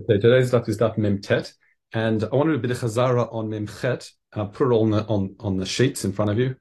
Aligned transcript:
Okay, 0.00 0.18
today's 0.18 0.50
daf 0.50 0.66
is 0.66 0.78
daf 0.78 0.96
Mem 0.96 1.20
Tet, 1.20 1.52
and 1.92 2.24
I 2.24 2.34
want 2.34 2.48
to 2.48 2.54
a 2.54 2.58
bit 2.58 2.70
of 2.70 2.78
chazara 2.78 3.30
on 3.34 3.50
Mem 3.50 3.66
Chet. 3.66 4.10
I'll 4.32 4.48
put 4.48 4.68
it 4.68 4.74
on 4.74 4.90
the 4.92 5.04
on, 5.04 5.36
on 5.40 5.58
the 5.58 5.66
sheets 5.66 6.06
in 6.06 6.12
front 6.12 6.30
of 6.30 6.38
you. 6.38 6.56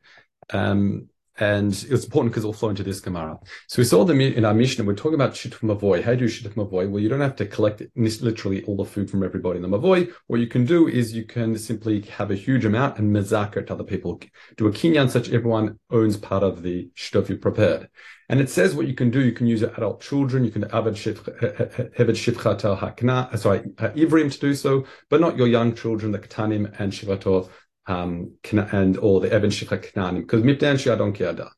Um, 0.51 1.07
and 1.39 1.71
it's 1.71 2.03
important 2.03 2.31
because 2.31 2.43
it'll 2.43 2.53
flow 2.53 2.69
into 2.69 2.83
this 2.83 2.99
Gemara. 2.99 3.39
So 3.67 3.81
we 3.81 3.85
saw 3.85 4.03
them 4.03 4.19
in 4.19 4.43
our 4.43 4.53
Mishnah, 4.53 4.83
we're 4.83 4.93
talking 4.93 5.15
about 5.15 5.33
Shituf 5.33 5.61
Mavoy. 5.61 6.03
How 6.03 6.13
do 6.13 6.25
you 6.25 6.29
Shituf 6.29 6.53
Mavoy? 6.53 6.89
Well, 6.89 7.01
you 7.01 7.07
don't 7.07 7.21
have 7.21 7.37
to 7.37 7.45
collect 7.45 7.81
literally 7.95 8.63
all 8.65 8.75
the 8.75 8.85
food 8.85 9.09
from 9.09 9.23
everybody 9.23 9.57
in 9.57 9.63
the 9.63 9.77
Mavoy. 9.77 10.11
What 10.27 10.41
you 10.41 10.47
can 10.47 10.65
do 10.65 10.87
is 10.87 11.13
you 11.13 11.23
can 11.23 11.57
simply 11.57 12.01
have 12.17 12.29
a 12.29 12.35
huge 12.35 12.65
amount 12.65 12.99
and 12.99 13.15
mezaka 13.15 13.65
to 13.65 13.73
other 13.73 13.85
people. 13.85 14.19
Do 14.57 14.67
a 14.67 14.71
kinyan 14.71 15.09
such 15.09 15.29
everyone 15.29 15.79
owns 15.89 16.17
part 16.17 16.43
of 16.43 16.61
the 16.61 16.89
Shituf 16.95 17.29
you 17.29 17.37
prepared. 17.37 17.87
And 18.27 18.39
it 18.39 18.49
says 18.49 18.75
what 18.75 18.87
you 18.87 18.93
can 18.93 19.09
do. 19.09 19.21
You 19.21 19.31
can 19.31 19.47
use 19.47 19.61
your 19.61 19.71
adult 19.71 20.01
children. 20.01 20.43
You 20.43 20.51
can 20.51 20.63
avad 20.65 20.93
shivcha 20.93 22.77
hakna, 22.77 23.39
sorry, 23.39 23.61
uh, 23.79 23.89
ivrim 23.89 24.31
to 24.31 24.39
do 24.39 24.53
so, 24.53 24.85
but 25.09 25.19
not 25.19 25.35
your 25.35 25.47
young 25.47 25.73
children, 25.73 26.11
the 26.11 26.19
katanim 26.19 26.79
and 26.79 26.93
shivato 26.93 27.49
um, 27.89 28.33
and 28.51 28.97
or 28.97 29.19
the 29.19 29.33
Eben 29.33 29.49
Shifra 29.49 29.83
Knanim, 29.83 30.21
because 30.21 30.43
Mipdan 30.43 30.75
Shiadon 30.75 31.15
Kiada. 31.15 31.49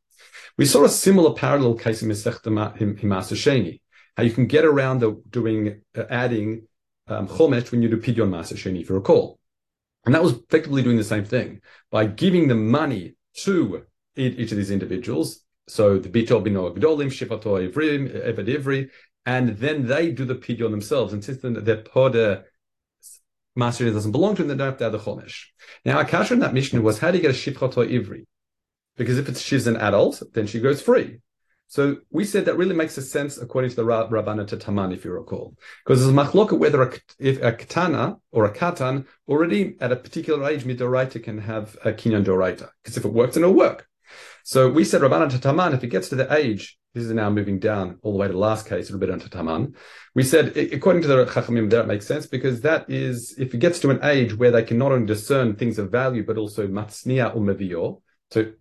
We 0.58 0.66
saw 0.66 0.84
a 0.84 0.90
similar 0.90 1.34
parallel 1.34 1.76
case 1.76 2.02
in 2.02 2.10
Masechta 2.10 2.50
Himasa 2.78 3.36
Sheni, 3.36 3.82
how 4.18 4.24
you 4.24 4.32
can 4.32 4.48
get 4.48 4.66
around 4.66 5.00
the 5.00 5.22
doing 5.30 5.82
uh, 5.98 6.04
adding 6.10 6.68
um, 7.08 7.28
chomesh 7.28 7.72
when 7.72 7.82
you 7.82 7.90
do 7.90 7.98
pidyon 7.98 8.30
masa 8.30 8.54
sheni, 8.54 8.82
if 8.82 8.90
you 8.90 8.96
recall, 8.96 9.40
and 10.06 10.16
that 10.16 10.24
was 10.24 10.34
effectively 10.34 10.82
doing 10.82 10.98
the 10.98 11.04
same 11.04 11.26
thing 11.26 11.62
by 11.90 12.06
giving 12.06 12.48
the 12.48 12.56
money 12.56 13.16
to 13.36 13.84
each 14.16 14.52
of 14.52 14.58
these 14.58 14.72
individuals. 14.72 15.44
So 15.68 15.98
the 16.00 16.10
bitol 16.10 16.44
bino 16.44 16.74
gdolim 16.74 17.08
shifato 17.08 17.72
ivrim 17.72 18.10
eved 18.10 18.90
and 19.26 19.50
then 19.58 19.88
they 19.88 20.12
do 20.12 20.26
the 20.26 20.36
pidyon 20.36 20.72
themselves. 20.72 21.14
And 21.14 21.24
since 21.24 21.42
then 21.42 21.54
they're 21.54 21.84
poda 21.84 22.44
master 23.56 23.92
doesn't 23.92 24.12
belong 24.12 24.36
to 24.36 24.42
him, 24.42 24.48
they 24.48 24.56
don't 24.56 24.68
have 24.68 24.78
to 24.78 24.86
add 24.86 24.92
the 24.92 25.00
chomesh. 25.00 25.46
Now, 25.86 25.98
our 25.98 26.06
kasha 26.06 26.34
in 26.34 26.40
that 26.40 26.54
Mishnah 26.54 26.82
was 26.82 27.00
how 27.00 27.12
do 27.12 27.18
you 27.18 27.22
get 27.22 27.32
a 27.32 27.34
shivchot 27.34 27.74
ivri? 27.74 28.26
Because 28.98 29.18
if 29.18 29.30
it's 29.30 29.42
she's 29.42 29.68
an 29.68 29.78
adult, 29.78 30.22
then 30.34 30.48
she 30.48 30.60
goes 30.60 30.82
free. 30.82 31.20
So 31.68 31.98
we 32.10 32.26
said 32.26 32.46
that 32.46 32.58
really 32.58 32.76
makes 32.76 32.98
a 32.98 33.02
sense 33.02 33.38
according 33.38 33.70
to 33.70 33.76
the 33.78 33.86
Rabbana 33.86 34.46
to 34.48 34.58
Taman, 34.58 34.92
if 34.92 35.06
you 35.06 35.12
recall, 35.12 35.56
because 35.86 36.02
there's 36.02 36.12
a 36.12 36.14
machloka 36.14 36.60
whether 36.60 36.82
a, 36.82 36.94
if 37.18 37.42
a 37.42 37.54
katana 37.54 38.18
or 38.34 38.44
a 38.44 38.54
katan 38.54 39.06
already 39.30 39.78
at 39.80 39.94
a 39.94 39.96
particular 39.96 40.50
age 40.50 40.66
midoraita 40.66 41.24
can 41.24 41.38
have 41.38 41.78
a 41.86 41.94
kinyan 41.94 42.26
doraita, 42.26 42.68
because 42.84 42.98
if 42.98 43.06
it 43.06 43.14
works, 43.14 43.36
then 43.36 43.44
it'll 43.44 43.56
work. 43.56 43.88
So 44.44 44.70
we 44.70 44.84
said 44.84 45.02
Rabbana 45.02 45.30
to 45.32 45.40
Taman, 45.40 45.74
if 45.74 45.84
it 45.84 45.88
gets 45.88 46.10
to 46.10 46.16
the 46.16 46.34
age 46.34 46.78
this 46.94 47.06
is 47.06 47.12
now 47.12 47.30
moving 47.30 47.60
down 47.60 48.00
all 48.02 48.12
the 48.12 48.18
way 48.18 48.28
to 48.28 48.34
the 48.34 48.40
last 48.40 48.68
case, 48.68 48.90
a 48.90 48.98
little 48.98 49.22
bit. 49.30 49.74
We 50.14 50.24
said, 50.24 50.58
according 50.58 51.04
to 51.04 51.08
the 51.08 51.26
Chachamim, 51.26 51.70
that 51.70 51.88
makes 51.88 52.06
sense 52.06 52.26
because 52.26 52.62
that 52.62 52.90
is, 52.90 53.34
if 53.38 53.54
it 53.54 53.60
gets 53.60 53.80
to 53.80 53.92
an 53.92 54.00
age 54.04 54.36
where 54.36 54.52
they 54.52 54.64
can 54.64 54.78
not 54.78 54.92
only 54.92 55.06
discern 55.06 55.56
things 55.56 55.80
of 55.80 55.90
value, 55.90 56.26
but 56.26 56.38
also 56.38 56.68
matznia 56.68 57.34
or 57.34 58.00
to, 58.32 58.54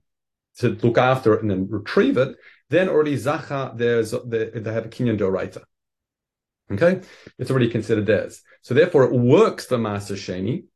to 0.58 0.68
look 0.86 0.96
after 0.96 1.34
it 1.34 1.42
and 1.42 1.50
then 1.50 1.66
retrieve 1.68 2.18
it, 2.18 2.36
then 2.68 2.88
already 2.88 3.16
Zacha, 3.16 3.76
there's, 3.76 4.12
they, 4.26 4.50
they 4.50 4.72
have 4.72 4.86
a 4.86 4.88
Kinyan 4.88 5.18
Doraita. 5.18 5.62
Okay? 6.70 7.00
It's 7.36 7.50
already 7.50 7.68
considered 7.68 8.06
theirs. 8.06 8.42
So 8.62 8.74
therefore 8.74 9.04
it 9.04 9.12
works 9.12 9.66
for 9.66 9.76
Maser 9.76 10.14
Sheni, 10.14 10.66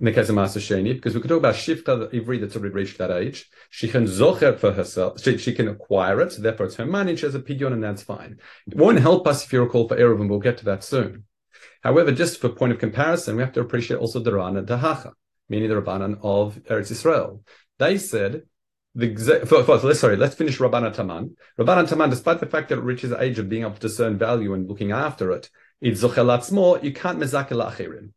in 0.00 0.04
the 0.04 0.12
case 0.12 0.28
of 0.28 0.36
Maser 0.36 0.60
Sheni, 0.60 0.94
because 0.94 1.14
we 1.14 1.20
could 1.20 1.28
talk 1.28 1.38
about 1.38 1.56
Shifta 1.56 2.12
Ivri 2.12 2.40
that's 2.40 2.54
already 2.54 2.72
reached 2.72 2.98
that 2.98 3.10
age. 3.10 3.50
She 3.70 3.88
can 3.88 4.04
zocher 4.04 4.56
for 4.56 4.72
herself. 4.72 5.20
She, 5.20 5.38
she 5.38 5.52
can 5.52 5.66
acquire 5.66 6.20
it. 6.20 6.36
Therefore, 6.38 6.66
it's 6.66 6.76
her 6.76 6.86
money. 6.86 7.16
She 7.16 7.26
has 7.26 7.34
a 7.34 7.40
pidyon, 7.40 7.72
and 7.72 7.82
that's 7.82 8.02
fine. 8.02 8.38
It 8.68 8.76
won't 8.76 9.00
help 9.00 9.26
us 9.26 9.44
if 9.44 9.52
you 9.52 9.60
recall 9.60 9.88
for 9.88 9.96
Erev, 9.96 10.20
and 10.20 10.30
we'll 10.30 10.38
get 10.38 10.58
to 10.58 10.64
that 10.66 10.84
soon. 10.84 11.24
However, 11.82 12.12
just 12.12 12.40
for 12.40 12.48
point 12.48 12.72
of 12.72 12.78
comparison, 12.78 13.36
we 13.36 13.42
have 13.42 13.52
to 13.54 13.60
appreciate 13.60 13.98
also 13.98 14.20
the 14.20 14.34
Rana 14.34 14.62
Dahacha, 14.62 15.12
meaning 15.48 15.68
the 15.68 15.80
Rabbanan 15.80 16.18
of 16.22 16.56
Eretz 16.70 16.92
Israel. 16.92 17.42
They 17.78 17.98
said 17.98 18.42
the 18.94 19.44
for, 19.46 19.64
for, 19.64 19.94
sorry, 19.94 20.16
let's 20.16 20.34
finish 20.36 20.58
Rabbanan 20.58 20.94
Taman. 20.94 21.36
Rabbanan 21.58 21.88
Taman, 21.88 22.10
despite 22.10 22.38
the 22.38 22.46
fact 22.46 22.68
that 22.68 22.78
it 22.78 22.84
reaches 22.84 23.10
the 23.10 23.22
age 23.22 23.38
of 23.38 23.48
being 23.48 23.62
able 23.62 23.74
to 23.74 23.80
discern 23.80 24.16
value 24.16 24.54
and 24.54 24.68
looking 24.68 24.92
after 24.92 25.32
it, 25.32 25.50
it's 25.80 26.50
more. 26.52 26.78
You 26.80 26.92
can't 26.92 27.18
mezakel 27.18 27.64
achirim. 27.64 28.10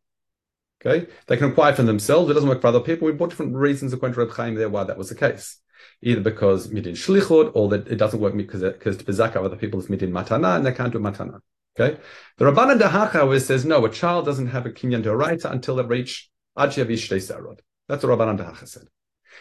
Okay, 0.84 1.06
they 1.28 1.36
can 1.36 1.50
acquire 1.50 1.72
for 1.72 1.84
themselves. 1.84 2.28
It 2.28 2.34
doesn't 2.34 2.48
work 2.48 2.60
for 2.60 2.66
other 2.66 2.80
people. 2.80 3.06
We 3.06 3.12
brought 3.12 3.30
different 3.30 3.54
reasons 3.54 3.92
according 3.92 4.14
to 4.14 4.20
Reb 4.20 4.32
Chaim 4.32 4.54
there 4.56 4.68
why 4.68 4.84
that 4.84 4.98
was 4.98 5.10
the 5.10 5.14
case. 5.14 5.58
Either 6.02 6.20
because 6.20 6.68
midin 6.68 6.92
shlichut, 6.92 7.52
or 7.54 7.68
that 7.68 7.86
it 7.88 7.96
doesn't 7.96 8.20
work 8.20 8.36
because 8.36 8.62
because 8.62 8.96
to 8.96 9.04
bezaka 9.04 9.36
other 9.36 9.56
people 9.56 9.78
is 9.78 9.86
midin 9.86 10.10
matana 10.10 10.56
and 10.56 10.66
they 10.66 10.72
can't 10.72 10.92
do 10.92 10.98
matana. 10.98 11.40
Okay, 11.78 11.98
the 12.36 12.44
Rabbanan 12.44 12.80
Dahacha 12.80 13.20
always 13.20 13.46
says 13.46 13.64
no, 13.64 13.84
a 13.84 13.90
child 13.90 14.24
doesn't 14.24 14.48
have 14.48 14.66
a 14.66 14.70
kinyan 14.70 15.02
doraita 15.02 15.50
until 15.50 15.76
they 15.76 15.84
reach 15.84 16.30
achiavish 16.58 17.08
sarod. 17.10 17.60
That's 17.88 18.04
what 18.04 18.18
Rabbanan 18.18 18.38
Dahacha 18.38 18.66
said. 18.66 18.84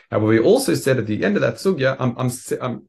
However, 0.09 0.28
we 0.28 0.40
also 0.40 0.75
said 0.75 0.97
at 0.97 1.08
the 1.08 1.23
end 1.23 1.35
of 1.35 1.41
that 1.41 1.56
sugya, 1.56 1.96
I'm, 2.00 2.16
I'm, 2.18 2.31
I'm 2.62 2.88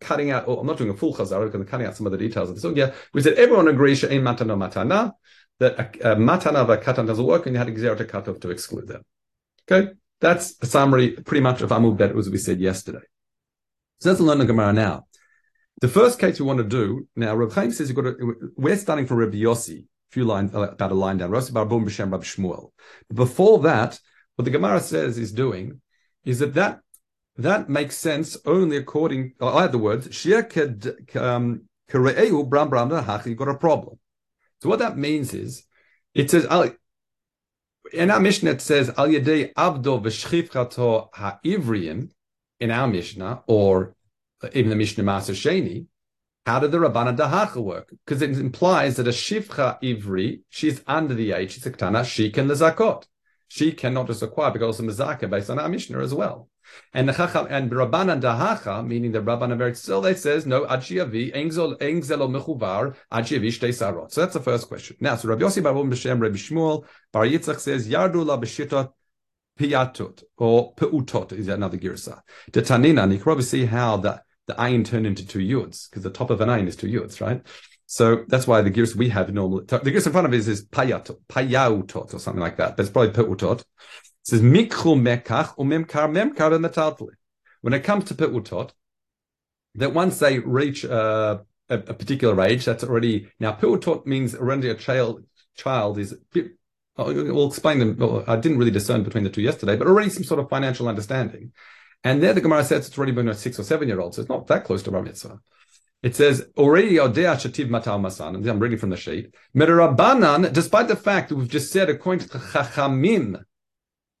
cutting 0.00 0.30
out, 0.30 0.46
or 0.46 0.60
I'm 0.60 0.66
not 0.66 0.78
doing 0.78 0.90
a 0.90 0.94
full 0.94 1.14
chazara 1.14 1.46
because 1.46 1.60
I'm 1.60 1.66
cutting 1.66 1.86
out 1.86 1.96
some 1.96 2.06
of 2.06 2.12
the 2.12 2.18
details 2.18 2.50
of 2.50 2.60
the 2.60 2.68
sugya. 2.68 2.94
We 3.12 3.22
said 3.22 3.34
everyone 3.34 3.68
agrees 3.68 3.98
she'ain 3.98 4.22
matana 4.22 4.56
matana 4.56 5.12
that 5.60 5.78
a, 5.78 6.12
a 6.12 6.16
matana 6.16 6.56
of 6.56 6.70
a 6.70 6.76
katan 6.76 7.06
doesn't 7.06 7.24
work, 7.24 7.46
and 7.46 7.54
you 7.54 7.58
had 7.58 8.00
a 8.00 8.04
cut 8.04 8.28
off 8.28 8.40
to 8.40 8.50
exclude 8.50 8.88
them. 8.88 9.02
Okay, 9.70 9.92
that's 10.20 10.56
a 10.62 10.66
summary 10.66 11.12
pretty 11.12 11.42
much 11.42 11.60
of 11.62 11.70
Amud 11.70 11.96
Bet 11.96 12.16
as 12.16 12.30
we 12.30 12.38
said 12.38 12.60
yesterday. 12.60 13.04
So 14.00 14.10
let's 14.10 14.20
learn 14.20 14.38
the 14.38 14.46
Gemara 14.46 14.72
now. 14.72 15.06
The 15.80 15.88
first 15.88 16.18
case 16.18 16.38
we 16.38 16.46
want 16.46 16.58
to 16.58 16.64
do 16.64 17.08
now, 17.16 17.34
Reb 17.34 17.52
Chaim 17.52 17.72
says 17.72 17.88
you've 17.88 17.96
got 17.96 18.02
to, 18.02 18.52
we're 18.56 18.76
starting 18.76 19.06
from 19.06 19.18
Reb 19.18 19.32
Yossi, 19.32 19.80
a 19.80 19.86
few 20.10 20.24
lines 20.24 20.54
uh, 20.54 20.60
about 20.60 20.92
a 20.92 20.94
line 20.94 21.18
down. 21.18 21.30
Rossi 21.30 21.52
Barbum 21.52 21.84
B'Shem 21.84 22.12
Rab 22.12 22.22
Shmuel. 22.22 22.70
Before 23.12 23.58
that, 23.60 23.98
what 24.36 24.44
the 24.44 24.50
Gemara 24.50 24.80
says 24.80 25.18
is 25.18 25.32
doing 25.32 25.80
is 26.24 26.38
that 26.38 26.54
that 26.54 26.80
that 27.36 27.68
makes 27.68 27.96
sense 27.96 28.36
only 28.46 28.76
according. 28.76 29.32
I 29.40 29.62
have 29.62 29.72
the 29.72 29.78
words 29.78 30.08
Shia 30.08 31.16
um, 31.16 31.62
Bram 32.48 32.68
Bram 32.68 33.20
You've 33.26 33.36
got 33.36 33.48
a 33.48 33.54
problem. 33.54 33.98
So 34.64 34.70
what 34.70 34.78
that 34.78 34.96
means 34.96 35.34
is, 35.34 35.62
it 36.14 36.30
says 36.30 36.46
in 37.92 38.10
our 38.10 38.18
Mishnah 38.18 38.52
it 38.52 38.62
says 38.62 38.88
Al 38.96 39.08
Yedei 39.08 39.52
Avdo 39.52 40.02
v'Shchivchato 40.02 41.10
Ha'Ivriim 41.12 42.08
in 42.60 42.70
our 42.70 42.88
Mishnah 42.88 43.42
or 43.46 43.94
even 44.54 44.70
the 44.70 44.76
Mishnah 44.76 45.04
Maser 45.04 45.34
Sheni. 45.34 45.84
How 46.46 46.60
did 46.60 46.72
the 46.72 46.78
Rabbana 46.78 47.14
Dahacha 47.14 47.62
work? 47.62 47.90
Because 48.06 48.22
it 48.22 48.38
implies 48.38 48.96
that 48.96 49.06
a 49.06 49.10
Shivcha 49.10 49.82
Ivri, 49.82 50.40
she's 50.48 50.80
under 50.86 51.12
the 51.12 51.32
age, 51.32 51.52
she's 51.52 51.66
a 51.66 51.70
Ketana, 51.70 52.02
she 52.02 52.30
can 52.30 52.48
the 52.48 52.54
Zakot. 52.54 53.04
She 53.48 53.70
cannot 53.70 54.06
just 54.06 54.22
acquire 54.22 54.50
because 54.50 54.80
of 54.80 54.86
Mazaka 54.86 55.28
based 55.28 55.50
on 55.50 55.58
our 55.58 55.68
Mishnah 55.68 56.00
as 56.00 56.14
well. 56.14 56.48
And 56.92 57.08
the 57.08 57.12
Chacham 57.12 57.46
and 57.50 57.70
Rabbanan 57.70 58.20
Dahacha, 58.20 58.86
meaning 58.86 59.12
the 59.12 59.20
Rabban 59.20 59.52
of 59.52 59.58
Eretz 59.58 60.18
says 60.18 60.46
no 60.46 60.64
Achiavi 60.64 61.34
Engzelo 61.34 61.78
Mechuvar 61.78 62.94
Achiavi 63.12 63.48
Shtei 63.48 63.70
Sarot. 63.70 64.12
So 64.12 64.20
that's 64.20 64.34
the 64.34 64.40
first 64.40 64.68
question. 64.68 64.96
Now, 65.00 65.16
so 65.16 65.28
Rabbi 65.28 65.42
Yossi 65.42 65.62
Bar 65.62 65.74
B'Shem 65.74 66.20
Rabbi 66.20 66.36
Shmuel 66.36 66.84
Bar 67.12 67.24
Yitzchak 67.24 67.58
says 67.58 67.88
Yardu 67.88 68.24
La 68.24 68.38
B'Shitot 68.38 68.92
Piyatut 69.58 70.24
or 70.36 70.74
Peutot 70.74 71.32
is 71.32 71.48
another 71.48 71.78
girsa. 71.78 72.20
The 72.52 72.62
Tanina, 72.62 73.04
and 73.04 73.12
you 73.12 73.18
can 73.18 73.24
probably 73.24 73.44
see 73.44 73.66
how 73.66 73.96
the 73.96 74.22
the 74.46 74.54
ayin 74.54 74.84
turned 74.84 75.06
into 75.06 75.26
two 75.26 75.38
yuds 75.38 75.88
because 75.88 76.02
the 76.02 76.10
top 76.10 76.30
of 76.30 76.40
an 76.40 76.48
ayin 76.48 76.66
is 76.66 76.76
two 76.76 76.86
yuds, 76.86 77.20
right? 77.20 77.40
So 77.86 78.24
that's 78.28 78.46
why 78.46 78.62
the 78.62 78.70
gears 78.70 78.96
we 78.96 79.08
have 79.10 79.32
normally 79.32 79.64
the 79.66 79.90
gears 79.90 80.06
in 80.06 80.12
front 80.12 80.26
of 80.26 80.34
it 80.34 80.46
is, 80.46 80.66
payautot 80.66 82.14
or 82.14 82.18
something 82.18 82.40
like 82.40 82.56
that, 82.56 82.76
but 82.76 82.82
it's 82.82 82.90
probably 82.92 83.12
peutot 83.12 83.62
says 84.24 84.40
mikhu 84.40 84.98
mekach 84.98 85.56
umemkar 85.56 86.08
memkar 86.10 86.58
metaltli. 86.58 87.12
When 87.60 87.72
it 87.72 87.84
comes 87.84 88.04
to 88.06 88.14
peutot, 88.14 88.72
that 89.76 89.94
once 89.94 90.18
they 90.18 90.38
reach 90.38 90.84
uh, 90.84 91.38
a, 91.68 91.74
a, 91.74 91.94
particular 91.94 92.40
age, 92.42 92.64
that's 92.64 92.84
already 92.84 93.28
now 93.40 93.52
peutot 93.52 94.06
means 94.06 94.34
already 94.34 94.68
a 94.68 94.74
child. 94.74 95.24
Child 95.56 95.98
is. 95.98 96.16
We'll 96.96 97.48
explain 97.48 97.80
them. 97.80 98.24
I 98.28 98.36
didn't 98.36 98.58
really 98.58 98.70
discern 98.70 99.02
between 99.02 99.24
the 99.24 99.30
two 99.30 99.42
yesterday, 99.42 99.76
but 99.76 99.88
already 99.88 100.10
some 100.10 100.24
sort 100.24 100.40
of 100.40 100.48
financial 100.48 100.88
understanding. 100.88 101.52
And 102.04 102.22
there 102.22 102.32
the 102.32 102.40
Gemara 102.40 102.64
says 102.64 102.86
it's 102.86 102.96
already 102.96 103.12
been 103.12 103.28
a 103.28 103.34
six 103.34 103.58
or 103.58 103.64
seven 103.64 103.88
year 103.88 104.00
old, 104.00 104.14
so 104.14 104.20
it's 104.20 104.28
not 104.28 104.46
that 104.46 104.64
close 104.64 104.82
to 104.84 104.90
bar 104.92 105.02
mitzvah. 105.02 105.40
It 106.02 106.14
says 106.14 106.46
already 106.56 106.96
Shativ 106.96 107.68
Matal 107.68 107.98
Masan. 107.98 108.46
I'm 108.46 108.58
reading 108.60 108.78
from 108.78 108.90
the 108.90 108.96
sheet. 108.96 109.34
Medarabanan, 109.56 110.52
despite 110.52 110.86
the 110.86 110.96
fact 110.96 111.30
that 111.30 111.36
we've 111.36 111.48
just 111.48 111.72
said 111.72 111.88
according 111.88 112.28
to 112.28 112.38
Chachamim, 112.38 113.42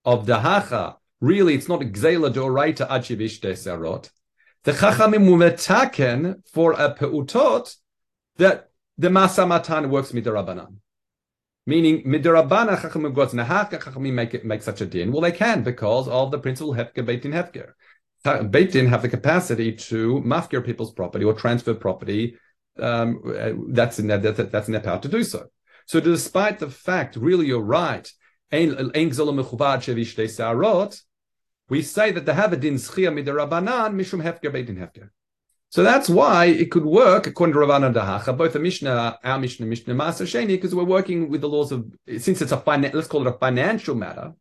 of 0.04 0.26
the 0.26 0.40
Hacha, 0.40 0.96
really 1.20 1.54
it's 1.54 1.68
not 1.68 1.80
Gzela 1.80 2.32
Doraita 2.32 2.88
Achivish 2.88 3.40
Serot. 3.40 4.10
The 4.64 4.72
Chachamim 4.72 5.26
Mumetaken 5.26 6.42
for 6.52 6.72
a 6.72 6.94
Peutot 6.94 7.74
that 8.36 8.70
the 8.98 9.08
Masamatan 9.08 9.88
works 9.88 10.12
midarabanan. 10.12 10.76
Meaning, 11.66 12.04
midarabana 12.04 12.76
chachamim 12.76 13.14
goes 13.14 13.32
nahaka 13.32 13.80
chachamim 13.80 14.12
make 14.12 14.44
make 14.44 14.62
such 14.62 14.82
a 14.82 14.86
din. 14.86 15.10
Well, 15.10 15.22
they 15.22 15.32
can 15.32 15.62
because 15.62 16.08
of 16.08 16.30
the 16.30 16.38
principle 16.38 16.74
hefker 16.74 17.04
beitin 17.06 17.32
hefker. 17.32 17.72
Beitin 18.24 18.88
have 18.88 19.02
the 19.02 19.08
capacity 19.08 19.72
to 19.72 20.20
mafkir 20.20 20.64
people's 20.64 20.92
property 20.92 21.24
or 21.24 21.32
transfer 21.32 21.74
property. 21.74 22.36
Um, 22.78 23.68
that's 23.70 23.98
in 23.98 24.08
their, 24.08 24.18
that's 24.18 24.68
in 24.68 24.72
their 24.72 24.82
power 24.82 25.00
to 25.00 25.08
do 25.08 25.24
so. 25.24 25.46
So 25.86 26.00
despite 26.00 26.58
the 26.58 26.68
fact, 26.68 27.16
really 27.16 27.46
you're 27.46 27.60
right, 27.62 28.10
we 31.68 31.82
say 31.82 32.12
that 32.12 32.26
they 32.26 32.34
have 32.34 32.52
a 32.52 32.56
din 32.56 32.74
schia 32.74 33.10
midarabanan 33.10 33.94
mishum 33.94 34.22
hefker 34.22 34.52
beitin 34.52 34.78
hefker. 34.78 35.10
So 35.70 35.82
that's 35.82 36.08
why 36.08 36.44
it 36.46 36.70
could 36.70 36.84
work 36.84 37.26
according 37.26 37.54
to 37.54 37.58
Ravana 37.58 37.92
Dahacha, 37.92 38.36
both 38.36 38.52
the 38.52 38.60
Mishnah, 38.60 39.18
our 39.24 39.38
Mishnah, 39.40 39.66
Mishnah 39.66 39.94
Maser 39.94 40.24
Sheni, 40.24 40.48
because 40.48 40.72
we're 40.72 40.84
working 40.84 41.28
with 41.28 41.40
the 41.40 41.48
laws 41.48 41.72
of, 41.72 41.86
since 42.18 42.40
it's 42.40 42.52
a 42.52 42.58
finan- 42.58 42.94
let's 42.94 43.08
call 43.08 43.26
it 43.26 43.34
a 43.34 43.38
financial 43.38 43.96
matter. 43.96 44.34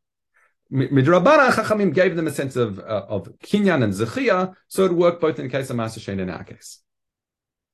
Midrabana 0.71 1.49
Chachamim 1.51 1.93
gave 1.93 2.15
them 2.15 2.27
a 2.27 2.31
sense 2.31 2.55
of 2.55 2.79
uh, 2.79 3.05
of 3.07 3.29
kinyan 3.39 3.83
and 3.83 3.93
zechia, 3.93 4.53
so 4.67 4.85
it 4.85 4.91
worked 4.91 5.21
both 5.21 5.39
in 5.39 5.45
the 5.45 5.51
case 5.51 5.69
of 5.69 5.75
Maser 5.75 5.99
Sheni 5.99 6.21
and 6.21 6.31
our 6.31 6.43
case. 6.43 6.79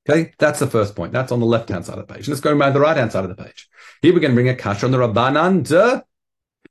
Okay, 0.08 0.32
that's 0.38 0.58
the 0.58 0.66
first 0.66 0.96
point. 0.96 1.12
That's 1.12 1.30
on 1.30 1.40
the 1.40 1.46
left 1.46 1.68
hand 1.68 1.84
side 1.84 1.98
of 1.98 2.06
the 2.06 2.14
page. 2.14 2.28
Let's 2.28 2.40
go 2.40 2.56
by 2.58 2.70
the 2.70 2.80
right 2.80 2.96
hand 2.96 3.12
side 3.12 3.24
of 3.24 3.34
the 3.34 3.42
page. 3.42 3.68
Here 4.00 4.12
we're 4.12 4.20
going 4.20 4.32
to 4.32 4.34
bring 4.34 4.48
a 4.48 4.56
kasha 4.56 4.86
on 4.86 4.92
the 4.92 4.98
Rabbanan 4.98 5.66
de 5.66 6.02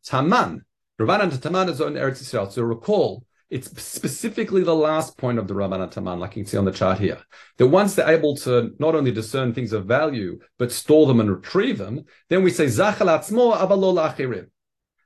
Taman. 0.05 0.63
Rabbanan 0.99 1.41
Taman 1.41 1.69
is 1.69 1.81
on 1.81 1.93
Eretz 1.93 2.21
Yisrael. 2.21 2.51
So 2.51 2.63
recall, 2.63 3.23
it's 3.49 3.71
specifically 3.81 4.63
the 4.63 4.75
last 4.75 5.17
point 5.17 5.39
of 5.39 5.47
the 5.47 5.53
Rabbanan 5.53 5.91
Taman, 5.91 6.19
like 6.19 6.35
you 6.35 6.43
can 6.43 6.49
see 6.49 6.57
on 6.57 6.65
the 6.65 6.71
chart 6.71 6.99
here. 6.99 7.19
That 7.57 7.67
once 7.67 7.95
they're 7.95 8.09
able 8.09 8.35
to 8.37 8.71
not 8.79 8.95
only 8.95 9.11
discern 9.11 9.53
things 9.53 9.73
of 9.73 9.85
value, 9.85 10.39
but 10.57 10.71
store 10.71 11.07
them 11.07 11.19
and 11.19 11.31
retrieve 11.31 11.77
them, 11.77 12.05
then 12.29 12.43
we 12.43 12.51
say 12.51 12.65
Zachalatzmo 12.65 13.57
avalo 13.57 13.93
lachirim. 13.93 14.47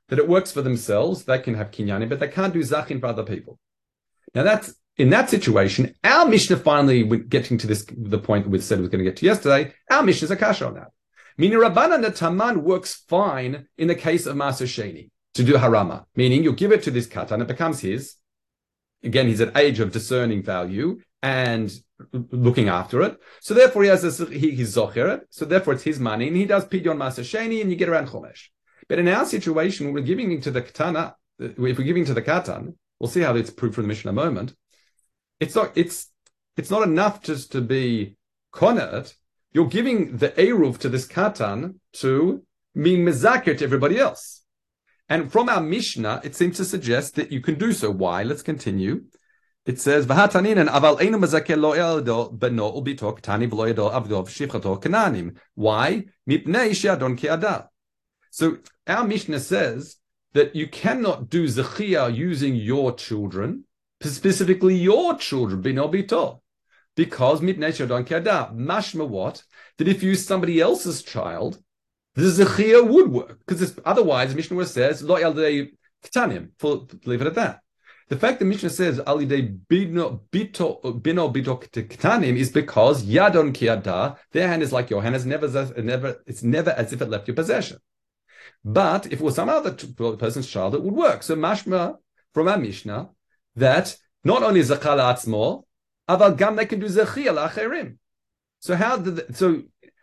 That 0.08 0.18
it 0.18 0.28
works 0.28 0.52
for 0.52 0.62
themselves, 0.62 1.24
they 1.24 1.38
can 1.38 1.54
have 1.54 1.70
kinyani, 1.70 2.08
but 2.08 2.20
they 2.20 2.28
can't 2.28 2.52
do 2.52 2.60
zachin 2.60 3.00
for 3.00 3.06
other 3.06 3.24
people. 3.24 3.58
Now 4.34 4.42
that's 4.42 4.74
in 4.96 5.10
that 5.10 5.30
situation, 5.30 5.94
our 6.04 6.26
Mishnah 6.26 6.58
finally 6.58 7.02
getting 7.18 7.58
to 7.58 7.66
this 7.66 7.84
the 7.96 8.18
point 8.18 8.44
that 8.44 8.50
we 8.50 8.60
said 8.60 8.78
we 8.78 8.84
were 8.84 8.90
going 8.90 9.04
to 9.04 9.10
get 9.10 9.16
to 9.18 9.26
yesterday. 9.26 9.72
Our 9.90 10.02
Mishnah 10.02 10.26
is 10.26 10.30
a 10.30 10.36
kasha 10.36 10.66
on 10.66 10.74
that. 10.74 10.88
Meaning 11.36 11.58
Rabbanan 11.58 12.02
the 12.02 12.10
Taman 12.10 12.62
works 12.62 12.94
fine 13.08 13.66
in 13.76 13.88
the 13.88 13.94
case 13.94 14.26
of 14.26 14.36
Maser 14.36 14.66
Sheni 14.66 15.10
to 15.34 15.42
do 15.42 15.54
harama, 15.54 16.04
meaning 16.14 16.44
you 16.44 16.52
give 16.52 16.70
it 16.70 16.82
to 16.84 16.90
this 16.90 17.06
katan, 17.06 17.42
it 17.42 17.48
becomes 17.48 17.80
his. 17.80 18.14
Again, 19.02 19.26
he's 19.26 19.40
at 19.40 19.56
age 19.56 19.80
of 19.80 19.92
discerning 19.92 20.42
value 20.42 21.00
and 21.22 21.72
looking 22.12 22.68
after 22.68 23.02
it. 23.02 23.18
So 23.40 23.52
therefore, 23.52 23.82
he 23.82 23.88
has 23.88 24.20
a, 24.20 24.26
he, 24.26 24.52
he's 24.52 24.76
zocher 24.76 25.22
So 25.30 25.44
therefore, 25.44 25.74
it's 25.74 25.82
his 25.82 25.98
money, 25.98 26.28
and 26.28 26.36
he 26.36 26.46
does 26.46 26.64
pidyon 26.64 26.96
Maser 26.96 27.24
Sheni, 27.24 27.60
and 27.60 27.70
you 27.70 27.76
get 27.76 27.88
around 27.88 28.08
chomesh. 28.08 28.48
But 28.88 28.98
in 28.98 29.08
our 29.08 29.26
situation, 29.26 29.92
we're 29.92 30.02
giving 30.02 30.40
to 30.40 30.50
the 30.50 30.62
katana. 30.62 31.16
Uh, 31.42 31.46
if 31.46 31.78
we're 31.78 31.84
giving 31.84 32.04
to 32.04 32.14
the 32.14 32.22
katan, 32.22 32.74
we'll 33.00 33.10
see 33.10 33.20
how 33.20 33.34
it's 33.34 33.50
proved 33.50 33.74
from 33.74 33.84
the 33.84 33.88
Mishnah 33.88 34.12
in 34.12 34.16
a 34.16 34.22
moment 34.22 34.54
it's 35.40 35.54
not 35.54 35.72
it's 35.76 36.10
it's 36.56 36.70
not 36.70 36.82
enough 36.82 37.22
just 37.22 37.52
to 37.52 37.60
be 37.60 38.16
konet. 38.52 39.14
You're 39.54 39.68
giving 39.68 40.16
the 40.16 40.30
eruv 40.30 40.78
to 40.78 40.88
this 40.88 41.06
katan 41.06 41.76
to 41.94 42.42
mean 42.74 43.06
mezakir 43.06 43.56
to 43.56 43.64
everybody 43.64 43.98
else. 43.98 44.42
And 45.08 45.30
from 45.30 45.48
our 45.48 45.60
Mishnah, 45.60 46.22
it 46.24 46.34
seems 46.34 46.56
to 46.56 46.64
suggest 46.64 47.14
that 47.14 47.30
you 47.30 47.40
can 47.40 47.54
do 47.54 47.72
so. 47.72 47.90
Why? 47.90 48.24
Let's 48.24 48.42
continue. 48.42 49.04
It 49.64 49.80
says, 49.80 50.06
"V'hatanin 50.06 50.68
aval 50.68 50.98
lo 51.56 51.72
yado 51.74 52.36
beno 52.36 52.74
ubitok 52.78 53.20
tani 53.20 53.46
v'lo 53.46 53.72
yado 53.72 53.92
avdov 53.92 54.28
shivchato 54.28 54.82
kananim." 54.82 55.36
Why? 55.54 56.06
So 58.30 58.58
our 58.88 59.06
Mishnah 59.06 59.40
says 59.40 59.96
that 60.32 60.56
you 60.56 60.66
cannot 60.66 61.30
do 61.30 61.44
zechia 61.44 62.12
using 62.12 62.56
your 62.56 62.92
children 62.92 63.64
specifically 64.04 64.74
your 64.74 65.16
children, 65.16 65.60
bino 65.60 65.88
bito. 65.88 66.40
Because 66.96 67.40
mitnei 67.40 67.88
don't 67.88 68.06
care 68.06 68.20
Mashma 68.20 69.08
what? 69.08 69.42
That 69.78 69.88
if 69.88 70.02
you 70.02 70.10
use 70.10 70.26
somebody 70.26 70.60
else's 70.60 71.02
child, 71.02 71.58
the 72.14 72.22
zechia 72.22 72.86
would 72.86 73.10
work. 73.10 73.40
Because 73.46 73.78
otherwise, 73.84 74.34
Mishnah 74.34 74.66
says, 74.66 75.02
lo 75.02 75.16
yaldei 75.16 75.72
ketanim. 76.04 76.50
Leave 77.06 77.22
it 77.22 77.26
at 77.26 77.34
that. 77.34 77.60
The 78.08 78.16
fact 78.16 78.38
that 78.38 78.44
Mishnah 78.44 78.70
says 78.70 79.00
alidei 79.00 79.58
bino 79.66 80.22
bito 80.30 81.02
bino 81.02 81.30
bito 81.30 81.60
ketanim 81.60 82.36
is 82.36 82.52
because 82.52 83.02
yadon 83.04 83.52
kiada, 83.52 84.18
their 84.30 84.46
hand 84.46 84.62
is 84.62 84.72
like 84.72 84.90
your 84.90 85.02
hand, 85.02 85.16
is 85.16 85.24
never, 85.24 85.48
never, 85.82 86.22
it's 86.26 86.42
never 86.42 86.70
as 86.70 86.92
if 86.92 87.00
it 87.00 87.08
left 87.08 87.26
your 87.28 87.34
possession. 87.34 87.78
But 88.62 89.06
if 89.06 89.14
it 89.14 89.20
was 89.20 89.34
some 89.34 89.48
other 89.48 89.72
person's 89.72 90.46
child, 90.46 90.74
it 90.74 90.82
would 90.82 90.94
work. 90.94 91.22
So 91.22 91.34
mashma 91.34 91.96
from 92.34 92.48
our 92.48 92.58
Mishnah 92.58 93.08
that 93.56 93.96
not 94.22 94.42
only 94.42 94.60
zakal 94.60 94.98
atzmo, 94.98 95.64
aval 96.08 96.36
gam 96.36 96.56
they 96.56 96.66
can 96.66 96.80
do 96.80 96.86
zechia 96.86 97.32
lacherim. 97.32 97.96
So 98.60 98.74
how 98.74 98.96
did 98.96 99.36
so 99.36 99.62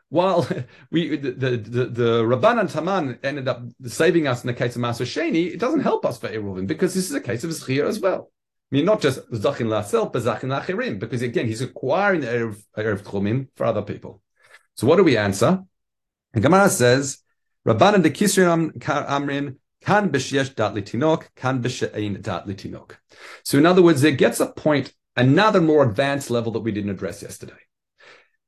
while 0.10 0.48
we 0.92 1.18
the 1.18 1.32
the, 1.32 1.50
the, 1.58 1.86
the 1.86 2.24
Rabbanan 2.24 2.72
Taman 2.72 3.20
ended 3.24 3.48
up 3.48 3.64
saving 3.86 4.28
us 4.28 4.44
in 4.44 4.48
the 4.48 4.54
case 4.54 4.76
of 4.76 4.82
Maser 4.82 5.06
Sheni, 5.06 5.54
it 5.54 5.60
doesn't 5.60 5.82
help 5.82 6.06
us 6.06 6.18
for 6.18 6.30
Eruvin 6.30 6.68
because 6.68 6.94
this 6.94 7.10
is 7.10 7.16
a 7.16 7.22
case 7.22 7.44
of 7.44 7.52
zechia 7.52 7.88
as 7.88 8.00
well. 8.00 8.32
I 8.72 8.78
mean, 8.78 8.86
not 8.86 9.02
just 9.02 9.20
zachin 9.32 9.68
laself, 9.68 10.14
but 10.14 10.24
zachin 10.24 10.44
lacherim, 10.44 10.98
because 10.98 11.22
again, 11.22 11.46
he's 11.46 11.62
acquiring 11.62 12.22
the 12.22 12.28
erev, 12.28 12.64
erev 12.78 13.02
tchumim 13.02 13.50
for 13.56 13.66
other 13.66 13.82
people. 13.82 14.22
So 14.76 14.88
what 14.88 14.96
do 14.96 15.04
we 15.04 15.18
answer? 15.18 15.62
The 16.32 16.40
Gemara 16.40 16.70
says, 16.70 17.18
Rabbanan 17.68 18.02
de 18.02 18.10
Kisrim 18.10 18.72
Amrin 18.80 19.58
Kan 19.82 20.12
dat 20.12 20.76
litinok, 20.76 21.28
kan 21.36 21.62
b'she'ein 21.62 22.22
dat 22.22 22.46
litinok. 22.46 22.98
So 23.44 23.58
in 23.58 23.66
other 23.66 23.82
words, 23.82 24.02
there 24.02 24.12
gets 24.12 24.40
a 24.40 24.46
point, 24.46 24.94
another 25.16 25.62
more 25.62 25.84
advanced 25.84 26.30
level 26.30 26.52
that 26.54 26.60
we 26.60 26.72
didn't 26.72 26.92
address 26.92 27.22
yesterday. 27.22 27.54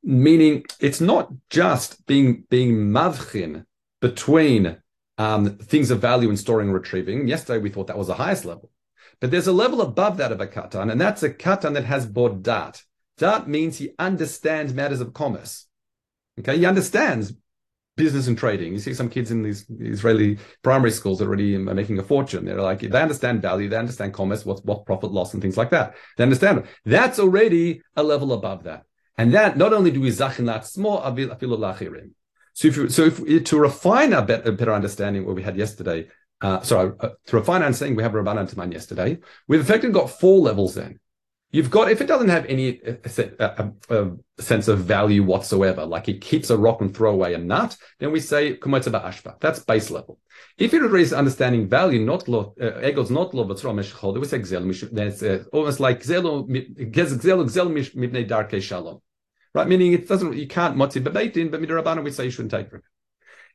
Meaning 0.03 0.65
it's 0.79 1.01
not 1.01 1.29
just 1.49 2.05
being, 2.05 2.43
being 2.49 2.89
mavchin 2.91 3.65
between 4.01 4.77
um, 5.17 5.57
things 5.57 5.91
of 5.91 5.99
value 5.99 6.29
and 6.29 6.39
storing 6.39 6.67
and 6.67 6.75
retrieving. 6.75 7.27
Yesterday 7.27 7.59
we 7.59 7.69
thought 7.69 7.87
that 7.87 7.97
was 7.97 8.07
the 8.07 8.15
highest 8.15 8.45
level. 8.45 8.69
But 9.19 9.31
there's 9.31 9.47
a 9.47 9.53
level 9.53 9.81
above 9.81 10.17
that 10.17 10.31
of 10.31 10.41
a 10.41 10.47
katan, 10.47 10.91
and 10.91 10.99
that's 10.99 11.23
a 11.23 11.29
katan 11.29 11.75
that 11.75 11.85
has 11.85 12.05
bodat. 12.05 12.83
Dat 13.17 13.47
means 13.47 13.77
he 13.77 13.91
understands 13.99 14.73
matters 14.73 14.99
of 14.99 15.13
commerce. 15.13 15.67
Okay, 16.39 16.57
he 16.57 16.65
understands 16.65 17.33
business 17.95 18.27
and 18.27 18.37
trading. 18.37 18.73
You 18.73 18.79
see 18.79 18.93
some 18.93 19.09
kids 19.09 19.31
in 19.31 19.43
these 19.43 19.65
Israeli 19.79 20.39
primary 20.63 20.91
schools 20.91 21.21
already 21.21 21.55
are 21.55 21.59
making 21.59 21.99
a 21.99 22.03
fortune. 22.03 22.45
They're 22.45 22.61
like, 22.61 22.79
they 22.79 23.01
understand 23.01 23.41
value, 23.41 23.69
they 23.69 23.77
understand 23.77 24.13
commerce, 24.13 24.45
what's 24.45 24.63
what 24.63 24.85
profit 24.85 25.11
loss 25.11 25.33
and 25.33 25.41
things 25.41 25.57
like 25.57 25.69
that. 25.71 25.95
They 26.17 26.23
understand 26.23 26.59
it. 26.59 26.65
That's 26.85 27.19
already 27.19 27.81
a 27.95 28.03
level 28.03 28.33
above 28.33 28.63
that. 28.63 28.83
And 29.17 29.33
that 29.33 29.57
not 29.57 29.73
only 29.73 29.91
do 29.91 30.01
we 30.01 30.09
zachin 30.09 30.63
small 30.63 31.01
afilu 31.01 31.57
lachirim. 31.57 32.11
So 32.53 32.67
if, 32.67 32.91
so 32.91 33.05
if 33.05 33.43
to 33.45 33.59
refine 33.59 34.13
a 34.13 34.21
better, 34.21 34.51
better 34.51 34.73
understanding 34.73 35.25
what 35.25 35.35
we 35.35 35.43
had 35.43 35.57
yesterday, 35.57 36.07
uh, 36.41 36.61
sorry, 36.61 36.93
uh, 36.99 37.09
to 37.27 37.35
refine 37.35 37.63
understanding 37.63 37.95
we 37.95 38.03
have 38.03 38.11
Rabbanan 38.11 38.49
Taman 38.49 38.71
yesterday, 38.71 39.19
we've 39.47 39.61
effectively 39.61 39.93
got 39.93 40.09
four 40.09 40.39
levels 40.39 40.75
then. 40.75 40.99
You've 41.53 41.69
got, 41.69 41.91
if 41.91 42.01
it 42.01 42.07
doesn't 42.07 42.29
have 42.29 42.47
any 42.47 42.81
a, 42.83 44.11
sense 44.39 44.67
of 44.67 44.79
value 44.79 45.21
whatsoever, 45.21 45.85
like 45.85 46.09
it 46.09 46.19
keeps 46.19 46.49
a 46.49 46.57
rock 46.57 46.81
and 46.81 46.91
throw 46.97 47.11
away 47.11 47.35
a 47.35 47.37
nut, 47.37 47.77
then 47.99 48.11
we 48.11 48.21
say 48.21 48.57
kumotzaba 48.57 49.03
ashba. 49.03 49.39
That's 49.39 49.59
base 49.59 49.91
level. 49.91 50.19
If 50.57 50.73
it 50.73 50.81
is 50.81 51.13
understanding 51.13 51.69
value, 51.69 52.03
not 52.03 52.27
lo, 52.27 52.55
uh, 52.59 52.81
ego's 52.81 53.11
not 53.11 53.33
v'tzro 53.33 53.71
meshchol, 53.71 54.19
we 54.19 54.25
say 54.25 54.39
gzel, 54.39 54.89
then 54.89 55.07
it's 55.07 55.21
uh, 55.21 55.43
almost 55.53 55.79
like 55.79 56.01
gzelo, 56.01 56.49
gzelo, 56.49 57.45
gzelo 57.45 57.93
mibnei 57.93 58.27
darke 58.27 58.59
shalom. 58.59 58.99
Right? 59.53 59.67
Meaning 59.67 59.93
it 59.93 60.07
doesn't, 60.07 60.35
you 60.35 60.47
can't 60.47 60.75
motzi 60.75 61.03
bebeitin, 61.03 61.51
but 61.51 61.61
midrabana 61.61 62.03
we 62.03 62.09
say 62.09 62.25
you 62.25 62.31
shouldn't 62.31 62.51
take 62.51 62.73
it. 62.73 62.81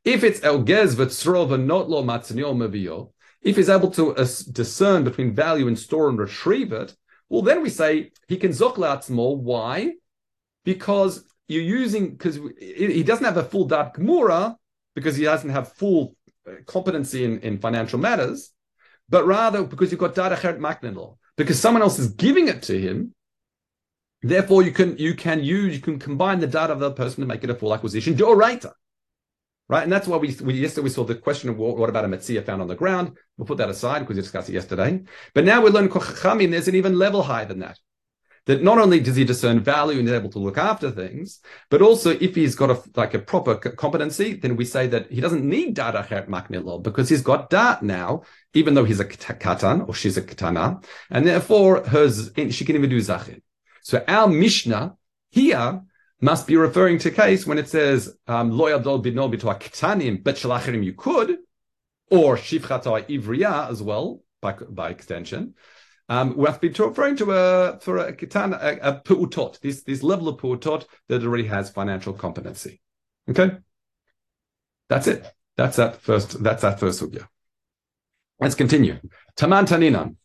If 0.04 0.22
it's 0.22 0.38
elgez 0.38 0.94
v'tzro 0.94 1.48
v'not 1.48 1.88
lo 1.88 2.04
matzinyo 2.04 2.54
meviyo, 2.54 3.10
if 3.42 3.56
he's 3.56 3.68
able 3.68 3.90
to 3.90 4.14
uh, 4.14 4.26
discern 4.52 5.02
between 5.02 5.34
value 5.34 5.66
and 5.66 5.76
store 5.76 6.08
and 6.08 6.18
retrieve 6.20 6.72
it, 6.72 6.94
well, 7.28 7.42
then 7.42 7.62
we 7.62 7.70
say 7.70 8.12
he 8.26 8.36
can 8.36 8.54
more. 9.10 9.36
Why? 9.36 9.92
Because 10.64 11.24
you're 11.46 11.62
using 11.62 12.10
because 12.10 12.38
he 12.58 13.02
doesn't 13.02 13.24
have 13.24 13.36
a 13.36 13.44
full 13.44 13.66
dat 13.66 13.94
gemura 13.94 14.56
because 14.94 15.16
he 15.16 15.24
doesn't 15.24 15.50
have 15.50 15.72
full 15.72 16.16
uh, 16.46 16.52
competency 16.66 17.24
in, 17.24 17.40
in 17.40 17.58
financial 17.58 17.98
matters, 17.98 18.52
but 19.08 19.26
rather 19.26 19.64
because 19.64 19.90
you've 19.90 20.00
got 20.00 20.14
data 20.14 20.36
acheret 20.36 20.58
maknidl 20.58 21.16
because 21.36 21.58
someone 21.58 21.82
else 21.82 21.98
is 21.98 22.08
giving 22.08 22.48
it 22.48 22.62
to 22.62 22.78
him. 22.78 23.14
Therefore, 24.22 24.62
you 24.62 24.72
can 24.72 24.96
you 24.98 25.14
can 25.14 25.42
use 25.42 25.74
you 25.74 25.80
can 25.80 25.98
combine 25.98 26.40
the 26.40 26.46
data 26.46 26.72
of 26.72 26.80
the 26.80 26.90
person 26.90 27.20
to 27.20 27.26
make 27.26 27.44
it 27.44 27.50
a 27.50 27.54
full 27.54 27.72
acquisition. 27.72 28.14
Do 28.14 28.28
a 28.28 28.36
rater 28.36 28.72
right? 29.68 29.82
And 29.82 29.92
that's 29.92 30.08
why 30.08 30.16
we, 30.16 30.34
we 30.42 30.54
yesterday 30.54 30.84
we 30.84 30.90
saw 30.90 31.04
the 31.04 31.14
question 31.14 31.50
of 31.50 31.58
what, 31.58 31.76
what 31.76 31.88
about 31.88 32.04
a 32.04 32.08
metzia 32.08 32.44
found 32.44 32.62
on 32.62 32.68
the 32.68 32.74
ground. 32.74 33.16
We'll 33.36 33.46
put 33.46 33.58
that 33.58 33.68
aside 33.68 34.00
because 34.00 34.16
we 34.16 34.22
discussed 34.22 34.48
it 34.48 34.54
yesterday. 34.54 35.02
But 35.34 35.44
now 35.44 35.60
we 35.60 35.70
learn 35.70 35.88
kochachamim. 35.88 36.50
There's 36.50 36.68
an 36.68 36.74
even 36.74 36.98
level 36.98 37.22
higher 37.22 37.46
than 37.46 37.60
that. 37.60 37.78
That 38.46 38.62
not 38.62 38.78
only 38.78 38.98
does 39.00 39.16
he 39.16 39.24
discern 39.24 39.60
value 39.60 39.98
and 39.98 40.08
is 40.08 40.14
able 40.14 40.30
to 40.30 40.38
look 40.38 40.56
after 40.56 40.90
things, 40.90 41.40
but 41.68 41.82
also 41.82 42.12
if 42.12 42.34
he's 42.34 42.54
got 42.54 42.70
a 42.70 42.82
like 42.96 43.12
a 43.12 43.18
proper 43.18 43.56
competency, 43.56 44.36
then 44.36 44.56
we 44.56 44.64
say 44.64 44.86
that 44.86 45.12
he 45.12 45.20
doesn't 45.20 45.44
need 45.44 45.74
data 45.74 46.06
maknilo 46.30 46.82
because 46.82 47.10
he's 47.10 47.20
got 47.20 47.50
dat 47.50 47.82
now, 47.82 48.22
even 48.54 48.72
though 48.72 48.84
he's 48.84 49.00
a 49.00 49.04
katan 49.04 49.86
or 49.86 49.92
she's 49.92 50.16
a 50.16 50.22
katana, 50.22 50.80
and 51.10 51.26
therefore 51.26 51.84
hers 51.84 52.30
she 52.50 52.64
can 52.64 52.74
even 52.74 52.88
do 52.88 53.00
zachin. 53.00 53.42
So 53.82 54.02
our 54.08 54.28
Mishnah 54.28 54.96
here 55.30 55.82
must 56.20 56.46
be 56.46 56.56
referring 56.56 56.98
to 56.98 57.10
case 57.10 57.46
when 57.46 57.58
it 57.58 57.68
says 57.68 58.16
um, 58.26 58.50
lo 58.50 58.66
yadol 58.66 59.04
bidno 59.04 59.32
bito 59.32 59.52
ketanim 59.58 60.22
bet 60.22 60.36
shalachirim 60.36 60.84
you 60.84 60.92
could, 60.92 61.38
or 62.10 62.36
shivchata 62.36 63.06
ivriya 63.08 63.70
as 63.70 63.82
well 63.82 64.22
by, 64.40 64.52
by 64.52 64.90
extension. 64.90 65.54
Um, 66.08 66.36
we 66.36 66.46
have 66.46 66.60
to 66.60 66.70
be 66.70 66.82
referring 66.82 67.16
to 67.16 67.32
a 67.32 67.78
for 67.80 67.98
a 67.98 68.12
ketan 68.14 68.54
a, 68.54 68.78
a 68.88 69.00
pu'utot, 69.00 69.60
this 69.60 69.82
this 69.82 70.02
level 70.02 70.28
of 70.28 70.40
pu'utot 70.40 70.86
that 71.08 71.22
already 71.22 71.46
has 71.46 71.70
financial 71.70 72.14
competency. 72.14 72.80
Okay, 73.28 73.58
that's 74.88 75.06
it. 75.06 75.26
That's 75.56 75.76
that 75.76 76.00
first. 76.00 76.42
That's 76.42 76.62
that 76.62 76.80
first 76.80 77.02
sugya. 77.02 77.28
Let's 78.40 78.54
continue. 78.54 78.98
Taman 79.36 79.66
taninan. 79.66 80.16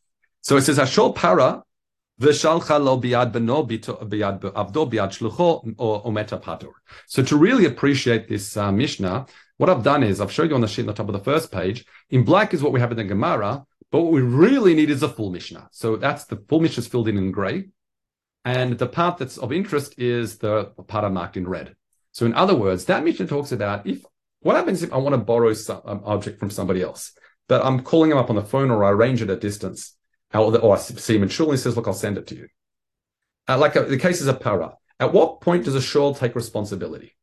So 0.41 0.55
it 0.57 0.62
says 0.62 0.77
Hashol 0.77 1.15
para 1.15 1.63
So 7.08 7.24
to 7.24 7.38
really 7.38 7.65
appreciate 7.65 8.29
this 8.29 8.55
uh, 8.55 8.72
Mishnah, 8.72 9.25
what 9.58 9.70
I've 9.70 9.84
done 9.84 10.03
is 10.03 10.22
I've 10.22 10.32
showed 10.32 10.50
you 10.50 10.55
on 10.55 10.62
the 10.62 10.67
sheet 10.67 10.82
on 10.84 10.88
the 10.88 10.93
top 10.93 11.10
of 11.10 11.13
the 11.13 11.24
first 11.24 11.51
page. 11.51 11.86
In 12.10 12.24
black 12.24 12.53
is 12.53 12.62
what 12.62 12.72
we 12.72 12.79
have 12.79 12.91
in 12.91 12.98
the 12.98 13.03
Gemara, 13.03 13.65
but 13.91 14.01
what 14.01 14.12
we 14.12 14.22
really 14.22 14.74
need 14.74 14.89
is 14.89 15.03
a 15.03 15.10
full 15.10 15.32
Mishnah. 15.32 15.70
So 15.72 15.96
that's 15.96 16.25
the 16.25 16.38
full 16.50 16.60
Mishnah 16.60 16.82
is 16.82 16.88
filled 16.88 17.08
in 17.08 17.17
in 17.17 17.32
gray, 17.32 17.70
and 18.46 18.77
the 18.77 18.88
part 18.88 19.17
that's 19.17 19.38
of 19.38 19.51
interest 19.51 19.96
is 19.98 20.38
the 20.38 20.65
part 20.88 21.05
I 21.05 21.10
marked 21.10 21.38
in 21.38 21.48
red. 21.48 21.75
So 22.12 22.25
in 22.25 22.34
other 22.34 22.55
words, 22.55 22.86
that 22.86 23.03
Mishnah 23.03 23.27
talks 23.27 23.51
about 23.51 23.88
if 23.88 24.03
what 24.41 24.55
happens 24.55 24.84
if 24.84 24.91
I 24.91 24.98
want 24.98 25.13
to 25.13 25.20
borrow 25.20 25.53
some 25.53 25.82
um, 25.86 26.01
object 26.05 26.39
from 26.39 26.50
somebody 26.50 26.82
else, 26.82 27.13
but 27.48 27.63
I'm 27.65 27.82
calling 27.82 28.10
them 28.10 28.20
up 28.20 28.29
on 28.29 28.36
the 28.36 28.43
phone 28.43 28.72
or 28.72 28.84
I 28.84 28.91
arrange 28.91 29.22
it 29.22 29.29
at 29.29 29.41
distance, 29.41 29.96
or, 30.33 30.57
or 30.57 30.77
in 30.77 31.29
shul 31.29 31.49
and 31.49 31.53
he 31.53 31.57
says, 31.57 31.75
"Look, 31.75 31.87
I'll 31.87 31.93
send 31.93 32.17
it 32.17 32.27
to 32.27 32.35
you." 32.35 32.47
Uh, 33.47 33.57
like 33.57 33.75
a, 33.75 33.81
uh, 33.81 33.87
the 33.87 33.97
case 33.97 34.21
is 34.21 34.27
a 34.27 34.33
para. 34.33 34.77
At 34.99 35.13
what 35.13 35.41
point 35.41 35.65
does 35.65 35.75
a 35.75 35.81
shul 35.81 36.13
take 36.13 36.35
responsibility? 36.35 37.15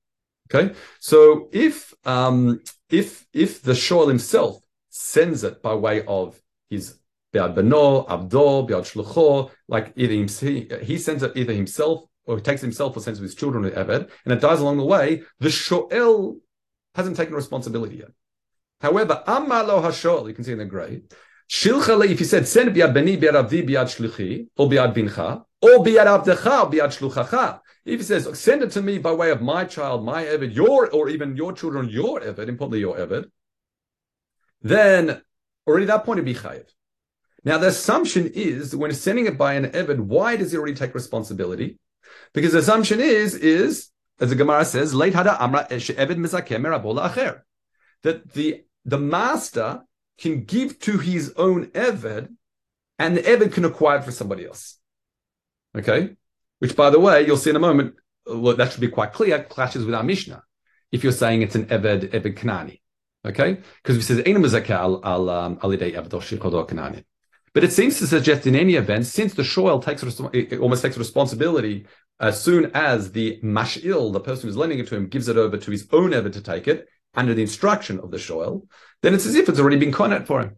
Okay, 0.52 0.74
so 0.98 1.48
if 1.52 1.94
um, 2.04 2.60
if 2.88 3.26
if 3.32 3.62
the 3.62 3.74
shul 3.74 4.08
himself 4.08 4.60
sends 4.88 5.44
it 5.44 5.62
by 5.62 5.74
way 5.74 6.04
of 6.06 6.40
his 6.68 6.98
Biad 7.32 7.54
Beno, 7.54 8.06
Abdo, 8.08 8.68
Biad 8.68 8.82
Shlucho, 8.90 9.50
like 9.68 9.92
either 9.96 10.12
he, 10.12 10.68
he 10.82 10.98
sends 10.98 11.22
it 11.22 11.36
either 11.36 11.52
himself 11.52 12.04
or 12.26 12.36
he 12.36 12.42
takes 12.42 12.60
himself 12.60 12.96
or 12.96 13.00
sends 13.00 13.18
it 13.18 13.22
with 13.22 13.30
his 13.30 13.38
children 13.38 13.64
to 13.64 13.70
Eved, 13.70 14.10
and 14.24 14.32
it 14.32 14.40
dies 14.40 14.60
along 14.60 14.76
the 14.76 14.84
way, 14.84 15.22
the 15.38 15.48
Shoel 15.48 16.38
hasn't 16.94 17.16
taken 17.16 17.34
responsibility 17.34 17.96
yet. 17.96 18.10
However, 18.80 19.22
Amalo 19.26 19.82
Hashol, 19.82 20.28
you 20.28 20.34
can 20.34 20.44
see 20.44 20.52
in 20.52 20.58
the 20.58 20.64
grey, 20.64 21.02
Shilchale, 21.50 22.08
if 22.08 22.20
he 22.20 22.24
said, 22.24 22.46
send 22.46 22.74
biad 22.76 22.94
beni, 22.94 23.16
biad 23.16 23.32
avdi, 23.32 23.68
biad 23.68 23.86
shluchi, 23.86 24.46
or 24.56 24.68
biad 24.68 24.94
bincha, 24.94 25.44
or 25.60 25.84
biad 25.84 26.06
avdecha, 26.06 26.72
biad 26.72 26.96
shluchacha. 26.96 27.60
If 27.84 28.00
he 28.00 28.04
says, 28.04 28.38
send 28.38 28.62
it 28.62 28.70
to 28.72 28.82
me 28.82 28.98
by 28.98 29.12
way 29.12 29.30
of 29.30 29.42
my 29.42 29.64
child, 29.64 30.04
my 30.04 30.22
Evid, 30.24 30.54
your, 30.54 30.88
or 30.90 31.08
even 31.08 31.36
your 31.36 31.52
children, 31.52 31.88
your 31.88 32.20
Evid, 32.20 32.48
importantly 32.48 32.78
your 32.78 32.96
Evid, 32.96 33.24
then 34.62 35.22
already 35.66 35.86
that 35.86 36.04
point 36.04 36.18
would 36.18 36.24
be 36.24 36.34
chayiv. 36.34 36.66
Now, 37.42 37.58
the 37.58 37.68
assumption 37.68 38.30
is 38.34 38.76
when 38.76 38.92
sending 38.92 39.26
it 39.26 39.36
by 39.36 39.54
an 39.54 39.70
Evid, 39.72 39.98
why 39.98 40.36
does 40.36 40.52
he 40.52 40.58
already 40.58 40.74
take 40.74 40.94
responsibility? 40.94 41.78
Because 42.32 42.52
the 42.52 42.58
assumption 42.58 43.00
is, 43.00 43.34
is 43.34 43.90
as 44.20 44.28
the 44.28 44.36
Gemara 44.36 44.64
says, 44.64 44.94
late 44.94 45.14
hada 45.14 45.40
amra 45.40 45.66
she'eved 45.80 46.16
mizakem 46.16 46.64
acher. 46.64 47.40
That 48.02 48.32
the 48.32 48.64
the 48.84 48.98
master 48.98 49.82
can 50.20 50.44
give 50.44 50.78
to 50.80 50.98
his 50.98 51.32
own 51.36 51.66
eved, 51.68 52.28
and 52.98 53.16
the 53.16 53.22
eved 53.22 53.52
can 53.52 53.64
acquire 53.64 53.98
it 53.98 54.04
for 54.04 54.12
somebody 54.12 54.46
else. 54.46 54.78
Okay, 55.76 56.10
which 56.58 56.76
by 56.76 56.90
the 56.90 57.00
way, 57.00 57.26
you'll 57.26 57.36
see 57.36 57.50
in 57.50 57.56
a 57.56 57.60
moment. 57.60 57.94
That 58.26 58.70
should 58.70 58.80
be 58.80 58.88
quite 58.88 59.12
clear. 59.12 59.42
Clashes 59.42 59.84
with 59.84 59.94
our 59.94 60.02
Mishnah. 60.02 60.42
If 60.92 61.02
you're 61.02 61.12
saying 61.12 61.42
it's 61.42 61.54
an 61.54 61.66
eved 61.66 62.10
eved 62.10 62.36
kanani, 62.36 62.80
okay, 63.24 63.58
because 63.82 63.96
it 63.96 64.02
says 64.02 64.70
al 64.70 65.00
al 65.04 65.30
um. 65.30 65.58
But 67.52 67.64
it 67.64 67.72
seems 67.72 67.98
to 67.98 68.06
suggest 68.06 68.46
in 68.46 68.54
any 68.54 68.74
event, 68.74 69.06
since 69.06 69.34
the 69.34 69.42
shoel 69.42 69.80
takes 69.80 70.04
almost 70.58 70.82
takes 70.82 70.98
responsibility 70.98 71.86
as 72.20 72.40
soon 72.40 72.70
as 72.74 73.12
the 73.12 73.40
mashil, 73.42 74.12
the 74.12 74.20
person 74.20 74.46
who's 74.46 74.56
lending 74.56 74.78
it 74.78 74.88
to 74.88 74.96
him, 74.96 75.08
gives 75.08 75.28
it 75.28 75.38
over 75.38 75.56
to 75.56 75.70
his 75.70 75.88
own 75.90 76.12
ever 76.12 76.28
to 76.28 76.40
take 76.42 76.68
it 76.68 76.86
under 77.14 77.34
the 77.34 77.42
instruction 77.42 77.98
of 78.00 78.10
the 78.10 78.18
shoel, 78.18 78.66
then 79.02 79.14
it's 79.14 79.26
as 79.26 79.34
if 79.34 79.48
it's 79.48 79.58
already 79.58 79.78
been 79.78 79.92
conned 79.92 80.26
for 80.26 80.40
him, 80.40 80.56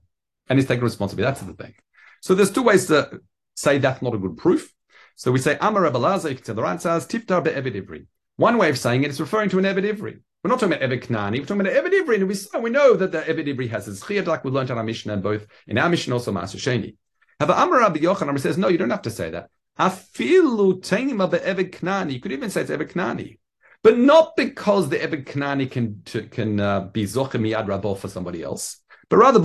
and 0.49 0.59
he's 0.59 0.69
taking 0.69 0.85
responsibility. 0.85 1.31
That's 1.31 1.47
the 1.47 1.63
thing. 1.63 1.75
So 2.21 2.35
there's 2.35 2.51
two 2.51 2.63
ways 2.63 2.87
to 2.87 3.21
say 3.55 3.79
that's 3.79 4.03
not 4.03 4.15
a 4.15 4.19
good 4.19 4.37
proof. 4.37 4.73
So 5.17 5.33
we 5.33 5.39
say 5.39 5.59
Amar 5.61 5.83
Abalaza, 5.83 6.43
the 6.43 6.79
says 6.79 7.07
Tiftar 7.07 7.43
be'evid 7.43 7.75
ivri. 7.75 8.07
One 8.37 8.59
way 8.59 8.71
of 8.71 8.79
saying 8.79 9.05
it 9.05 9.11
is 9.11 9.21
referring 9.21 9.51
to 9.51 9.59
an 9.59 9.65
ivri. 9.65 10.21
We're 10.43 10.49
not 10.49 10.59
talking 10.59 10.75
about 10.83 10.91
Knani, 10.91 11.39
we're 11.39 11.47
talking 11.47 11.61
about 11.61 11.73
Ivri, 11.73 12.17
and 12.17 12.29
we, 12.29 12.61
we 12.61 12.71
know 12.71 12.95
that 12.95 13.13
the 13.13 13.21
Ivri 13.21 13.71
has 13.71 13.87
his 13.87 14.03
chiyad, 14.03 14.27
like 14.27 14.43
we 14.43 14.51
learned 14.51 14.71
in 14.71 14.79
our 14.79 14.83
Mishnah, 14.83 15.13
and 15.13 15.23
both 15.23 15.47
in 15.69 15.79
our 15.79 15.89
Mishnah, 15.89 16.15
also 16.15 16.33
Maser 16.33 16.57
Sheni. 16.57 16.97
However, 17.39 17.53
Amar 17.57 17.79
Rabbi 17.79 18.01
Yochanan 18.01 18.41
says, 18.41 18.59
no, 18.59 18.67
you 18.67 18.77
don't 18.77 18.91
have 18.91 19.03
to 19.03 19.11
say 19.11 19.31
that. 19.31 19.51
Afilu 19.79 20.79
of 21.21 21.31
Evid 21.31 21.71
Knani, 21.71 22.15
you 22.15 22.21
could 22.21 22.33
even 22.33 22.51
say 22.51 22.63
it's 22.63 22.71
Knani. 22.71 23.39
But 23.83 23.99
not 23.99 24.37
because 24.37 24.89
the 24.89 24.99
Evid 24.99 25.25
Knani 25.25 25.71
can, 25.71 26.03
to, 26.07 26.23
can 26.23 26.61
uh, 26.61 26.83
be 26.83 27.05
Zoche 27.05 27.33
Miyad 27.33 27.67
Rabo 27.67 27.99
for 27.99 28.09
somebody 28.09 28.43
else, 28.43 28.79
but 29.09 29.17
rather, 29.17 29.41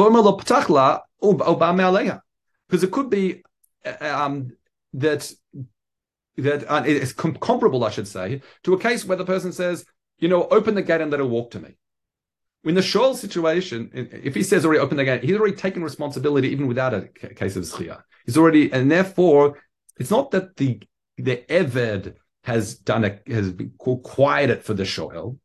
Because 2.69 2.83
it 2.83 2.91
could 2.91 3.09
be 3.09 3.43
uh, 3.85 3.95
um, 4.01 4.51
that 4.93 5.31
that 6.37 6.71
uh, 6.71 6.83
it's 6.85 7.13
com- 7.13 7.35
comparable, 7.35 7.83
I 7.83 7.89
should 7.89 8.07
say, 8.07 8.41
to 8.63 8.73
a 8.73 8.79
case 8.79 9.05
where 9.05 9.17
the 9.17 9.25
person 9.25 9.51
says, 9.51 9.85
you 10.19 10.27
know, 10.27 10.47
open 10.49 10.75
the 10.75 10.83
gate 10.83 11.01
and 11.01 11.09
let 11.09 11.19
her 11.19 11.25
walk 11.25 11.51
to 11.51 11.59
me. 11.59 11.77
In 12.63 12.75
the 12.75 12.81
Shoal 12.81 13.15
situation, 13.15 13.89
if 13.93 14.35
he 14.35 14.43
says 14.43 14.65
already 14.65 14.79
open 14.79 14.97
the 14.97 15.05
gate, 15.05 15.23
he's 15.23 15.35
already 15.35 15.55
taken 15.55 15.83
responsibility 15.83 16.49
even 16.49 16.67
without 16.67 16.93
a 16.93 17.07
case 17.07 17.55
of 17.55 17.63
Zchia. 17.63 18.03
He's 18.25 18.37
already, 18.37 18.71
and 18.71 18.91
therefore, 18.91 19.57
it's 19.97 20.11
not 20.11 20.31
that 20.31 20.55
the 20.57 20.81
the 21.17 21.43
Eved 21.49 22.15
has 22.47 22.75
done 22.75 23.03
a 23.03 23.19
has 23.27 23.53
quieted 24.03 24.63
for 24.63 24.73
the 24.73 24.83
Shoel. 24.83 25.37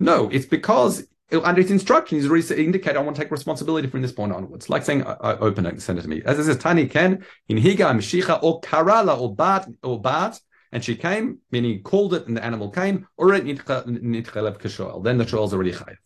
No, 0.00 0.28
it's 0.30 0.46
because 0.46 1.06
under 1.32 1.62
his 1.62 1.70
instruction, 1.70 2.18
he's 2.18 2.28
already 2.28 2.64
indicated, 2.64 2.98
I 2.98 3.02
want 3.02 3.14
to 3.16 3.22
take 3.22 3.30
responsibility 3.30 3.88
from 3.88 4.02
this 4.02 4.10
point 4.10 4.32
onwards. 4.32 4.68
Like 4.68 4.84
saying, 4.84 5.04
I, 5.04 5.12
I 5.12 5.38
open 5.38 5.66
it 5.66 5.74
and 5.74 5.82
send 5.82 6.00
it 6.00 6.02
to 6.02 6.08
me. 6.08 6.20
As 6.24 6.38
it 6.38 6.44
says, 6.44 6.58
Tani 6.58 6.86
Ken, 6.88 7.24
in 7.48 7.58
Higa, 7.58 7.94
Mishicha, 7.94 8.42
or 8.42 8.60
Karala, 8.60 9.20
or 9.20 9.36
Bat, 9.36 9.68
or 9.84 10.00
Bat, 10.00 10.40
and 10.72 10.84
she 10.84 10.96
came, 10.96 11.38
meaning 11.52 11.82
called 11.82 12.14
it, 12.14 12.26
and 12.26 12.36
the 12.36 12.44
animal 12.44 12.70
came, 12.70 13.06
or 13.16 13.34
it 13.34 13.44
Nitchelev 13.44 14.58
Kashoel. 14.58 15.04
then 15.04 15.18
the 15.18 15.26
shoel 15.26 15.44
is 15.44 15.54
already 15.54 15.72
chayiv. 15.72 15.96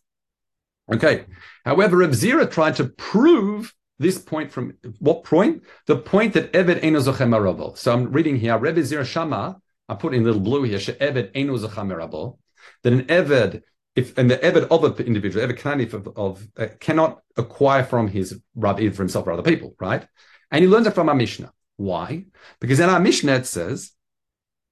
Okay. 0.92 1.24
However, 1.64 1.96
Reb 1.96 2.10
Zira 2.10 2.50
tried 2.50 2.76
to 2.76 2.84
prove 2.84 3.74
this 3.98 4.18
point 4.18 4.52
from 4.52 4.74
what 4.98 5.24
point? 5.24 5.62
The 5.86 5.96
point 5.96 6.34
that 6.34 6.52
Eved 6.52 6.82
Eno 6.82 7.00
Zochem 7.00 7.76
So 7.78 7.92
I'm 7.92 8.12
reading 8.12 8.36
here, 8.36 8.58
Reb 8.58 8.76
Zira 8.76 9.04
Shama, 9.04 9.60
I 9.88 9.94
put 9.94 10.14
in 10.14 10.24
little 10.24 10.40
blue 10.40 10.62
here, 10.62 10.78
She 10.78 10.92
Eved 10.92 11.30
Eno 11.34 11.56
Zochem 11.56 12.36
that 12.82 12.92
an 12.92 13.02
Eved, 13.04 13.62
if 13.94 14.16
and 14.16 14.30
the 14.30 14.38
Eved 14.38 14.68
of 14.68 14.84
an 14.84 15.06
individual, 15.06 15.46
Eved 15.46 15.58
Kanif 15.58 15.92
of, 15.92 16.08
of 16.16 16.48
uh, 16.56 16.68
cannot 16.80 17.22
acquire 17.36 17.84
from 17.84 18.08
his 18.08 18.40
Rabbi 18.54 18.88
for 18.90 19.02
himself 19.02 19.26
or 19.26 19.32
other 19.32 19.42
people, 19.42 19.74
right? 19.80 20.06
And 20.50 20.62
he 20.62 20.68
learns 20.68 20.86
it 20.86 20.94
from 20.94 21.08
our 21.08 21.14
Mishnah. 21.14 21.52
Why? 21.76 22.26
Because 22.60 22.80
in 22.80 22.88
our 22.88 23.00
Mishnah 23.00 23.32
it 23.32 23.46
says 23.46 23.92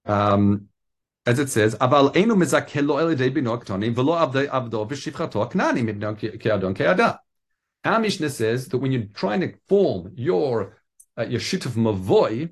um, 0.06 0.68
as 1.26 1.38
it 1.38 1.50
says, 1.50 1.74
"Aval 1.76 2.16
enu 2.16 2.34
mezakel 2.34 2.86
lo 2.86 2.96
elidei 2.96 3.32
bino 3.32 3.56
aktonim 3.56 3.94
v'lo 3.94 4.16
avdei 4.16 4.48
avdo 4.48 4.88
v'shivchato 4.88 5.48
aknani 5.48 5.82
mibno 5.84 6.16
ke'adon 6.18 6.74
ke'ada." 6.74 7.18
Our 7.84 8.00
Mishnah 8.00 8.30
says 8.30 8.68
that 8.68 8.78
when 8.78 8.92
you're 8.92 9.04
trying 9.14 9.40
to 9.40 9.54
form 9.68 10.12
your 10.14 10.78
uh, 11.18 11.24
your 11.24 11.40
shit 11.40 11.66
of 11.66 11.72
mavoy, 11.74 12.50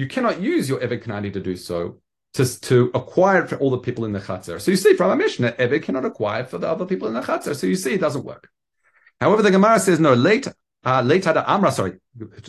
you 0.00 0.06
cannot 0.06 0.40
use 0.40 0.66
your 0.66 0.80
Eved 0.80 1.02
Kanani 1.04 1.30
to 1.30 1.40
do 1.40 1.54
so 1.56 2.00
to, 2.34 2.60
to 2.60 2.90
acquire 2.94 3.46
for 3.46 3.56
all 3.56 3.70
the 3.70 3.84
people 3.86 4.06
in 4.06 4.12
the 4.12 4.20
Chatzar. 4.20 4.58
So 4.58 4.70
you 4.70 4.78
see 4.78 4.94
from 4.94 5.10
our 5.10 5.16
Mishnah, 5.16 5.52
Eved 5.64 5.82
cannot 5.82 6.06
acquire 6.06 6.44
for 6.44 6.56
the 6.56 6.68
other 6.68 6.86
people 6.86 7.06
in 7.08 7.14
the 7.14 7.20
Chatzar. 7.20 7.54
So 7.54 7.66
you 7.66 7.76
see 7.76 7.92
it 7.92 8.00
doesn't 8.00 8.24
work. 8.24 8.48
However, 9.20 9.42
the 9.42 9.50
Gemara 9.50 9.78
says, 9.78 10.00
no, 10.00 10.14
later, 10.14 10.54
uh, 10.86 11.02
late 11.02 11.24
hada 11.24 11.44
amra, 11.46 11.70
sorry, 11.70 11.98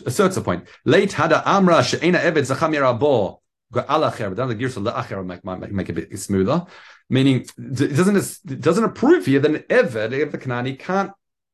asserts 0.06 0.38
a 0.38 0.40
point. 0.40 0.66
Late 0.86 1.10
hada 1.10 1.42
amra 1.44 1.84
she'ena 1.84 2.20
Eved 2.20 2.46
zachamir 2.50 2.82
abo 2.90 3.40
alacher, 3.74 4.34
but 4.34 4.46
the 4.46 4.54
gears 4.54 4.78
of 4.78 4.84
la'acher 4.84 5.22
make, 5.26 5.44
make 5.72 5.88
it 5.90 5.98
a 5.98 6.00
bit 6.00 6.18
smoother. 6.18 6.64
Meaning, 7.10 7.46
it 7.58 7.96
doesn't 7.96 8.16
it 8.16 8.60
doesn't 8.62 8.84
approve 8.84 9.26
here 9.26 9.40
that 9.40 9.50
an 9.50 9.64
eved, 9.68 10.30
the 10.32 10.38
Kanani, 10.38 10.78
can't 10.78 11.12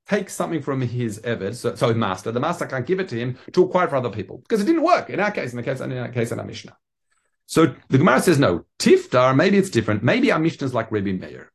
take 0.09 0.31
something 0.31 0.62
from 0.62 0.81
his 0.81 1.21
eved, 1.21 1.55
so, 1.55 1.75
so 1.75 1.93
master. 1.95 2.33
The 2.33 2.41
master 2.41 2.67
can't 2.67 2.87
give 2.87 3.00
it 3.00 3.09
to 3.11 3.17
him 3.17 3.38
to 3.53 3.65
acquire 3.65 3.88
for 3.88 3.97
other 3.97 4.11
people 4.11 4.38
because 4.38 4.61
it 4.61 4.67
didn't 4.67 4.83
work 4.83 5.11
in 5.11 5.21
our 5.21 5.31
case, 5.31 5.53
in 5.53 5.57
the 5.57 5.62
case, 5.62 5.81
in 5.81 5.97
our 5.97 6.09
case 6.09 6.33
in 6.33 6.38
our 6.38 6.47
Mishnah. 6.47 6.77
So 7.47 7.75
the 7.88 7.99
Gemara 7.99 8.21
says 8.21 8.38
no. 8.38 8.65
Tiftar, 8.79 9.35
maybe 9.35 9.59
it's 9.59 9.71
different. 9.71 10.03
Maybe 10.03 10.31
our 10.31 10.38
Mishnah 10.38 10.67
is 10.67 10.75
like 10.75 10.93
Rabbi 10.93 11.12
Meir. 11.12 11.50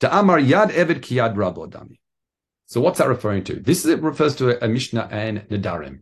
To 0.00 0.18
Amar 0.18 0.38
Yad 0.38 0.70
Eved 0.70 1.00
Kiyad 1.00 1.34
Rabo 1.34 1.68
Dami. 1.68 1.98
So 2.66 2.80
what's 2.80 2.98
that 2.98 3.08
referring 3.08 3.44
to? 3.44 3.54
This 3.54 3.84
is, 3.84 3.90
it 3.90 4.02
refers 4.02 4.36
to 4.36 4.62
a, 4.62 4.66
a 4.66 4.68
Mishnah 4.68 5.08
and 5.10 5.40
Nedarim. 5.48 6.00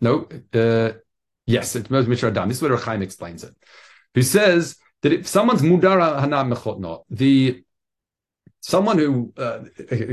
No, 0.00 0.28
uh, 0.54 0.98
Yes, 1.46 1.74
it's 1.74 1.90
Mishnah 1.90 2.28
Adam. 2.28 2.48
This 2.48 2.58
is 2.58 2.62
where 2.62 2.76
Chaim 2.76 3.02
explains 3.02 3.42
it. 3.42 3.54
He 4.14 4.22
says 4.22 4.76
that 5.02 5.12
if 5.12 5.26
someone's 5.26 5.62
mudara 5.62 6.20
hana 6.20 6.44
mechotno, 6.44 7.02
the 7.10 7.64
someone 8.62 8.96
who 8.96 9.32
uh, 9.36 9.64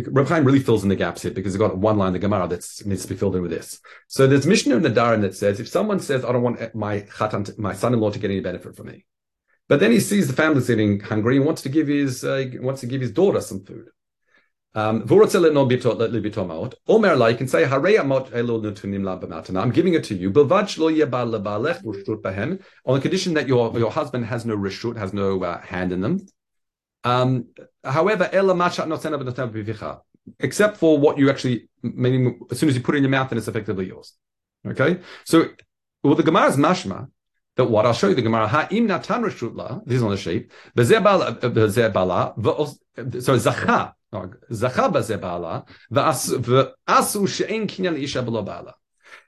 Reb 0.08 0.28
Chaim 0.28 0.44
really 0.44 0.60
fills 0.60 0.84
in 0.84 0.90
the 0.90 0.96
gaps 0.96 1.22
here 1.22 1.32
because 1.32 1.54
he's 1.54 1.60
got 1.60 1.78
one 1.78 1.98
line 1.98 2.08
in 2.08 2.14
the 2.14 2.20
Gemara 2.20 2.48
that 2.48 2.68
needs 2.86 3.04
to 3.04 3.08
be 3.08 3.16
filled 3.16 3.36
in 3.36 3.44
with 3.44 3.52
this. 3.52 3.80
So 4.08 4.28
there's 4.28 4.48
Mishnah 4.48 4.76
in 4.76 4.82
the 4.82 4.90
Darim 4.90 5.22
that 5.22 5.36
says 5.36 5.60
if 5.60 5.70
someone 5.70 6.00
says 6.00 6.26
I 6.26 6.32
don't 6.32 6.42
want 6.42 6.76
my 6.76 7.02
chatan, 7.02 7.58
my 7.58 7.74
son-in-law 7.74 8.12
to 8.12 8.20
get 8.20 8.32
any 8.32 8.42
benefit 8.42 8.76
from 8.76 8.88
me, 8.88 9.06
but 9.68 9.80
then 9.80 9.92
he 9.92 10.00
sees 10.00 10.28
the 10.28 10.34
family 10.34 10.62
sitting 10.62 11.00
hungry 11.00 11.38
and 11.38 11.46
wants 11.46 11.62
to 11.62 11.70
give 11.70 11.88
his 11.88 12.24
uh, 12.24 12.46
wants 12.56 12.82
to 12.82 12.88
give 12.88 13.02
his 13.02 13.12
daughter 13.12 13.40
some 13.40 13.64
food. 13.64 13.90
Um, 14.76 15.04
Omer 16.88 17.16
like 17.16 17.40
can 17.40 17.48
say, 17.48 17.66
I'm 17.66 19.72
giving 19.72 19.96
it 19.96 20.04
to 20.04 20.16
you. 20.16 20.30
On 20.30 20.34
the 22.94 23.02
condition 23.02 23.34
that 23.34 23.48
your, 23.48 23.80
your 23.80 23.92
husband 23.92 24.26
has 24.26 24.46
no 24.46 24.56
reshut, 24.56 24.96
has 24.96 25.12
no 25.12 25.44
uh, 25.44 25.60
hand 25.62 25.92
in 25.92 26.02
them. 26.02 26.20
Um, 27.04 27.48
However, 27.84 28.30
except 30.40 30.78
for 30.78 31.00
what 31.00 31.18
you 31.18 31.30
actually, 31.30 31.70
meaning 31.82 32.40
as 32.52 32.60
soon 32.60 32.70
as 32.70 32.76
you 32.76 32.82
put 32.82 32.96
it 32.96 33.00
in 33.00 33.04
your 33.04 33.12
mouth, 33.12 33.30
then 33.30 33.38
it's 33.38 33.48
effectively 33.48 33.88
yours. 33.88 34.14
Okay? 34.68 35.00
So, 35.24 35.50
well, 36.04 36.16
the 36.16 36.24
Gemara's 36.24 36.58
mashma, 36.58 37.10
that 37.56 37.66
what 37.66 37.86
I'll 37.86 37.94
show 37.94 38.10
you 38.10 38.16
the 38.16 38.22
Gemara, 38.22 38.48
ha'im 38.48 38.88
natan 38.88 39.24
reshutla, 39.24 39.84
this 39.86 39.98
is 39.98 40.04
on 40.04 40.12
the 40.12 40.18
sheep, 40.18 40.52
so 40.78 40.84
zacha, 43.36 43.94
zacha 44.14 44.94
bazebala, 44.94 45.68
v'asu 45.92 47.28
she'en 47.28 47.68
kinyan 47.68 48.02
isha 48.02 48.22
bala. 48.22 48.76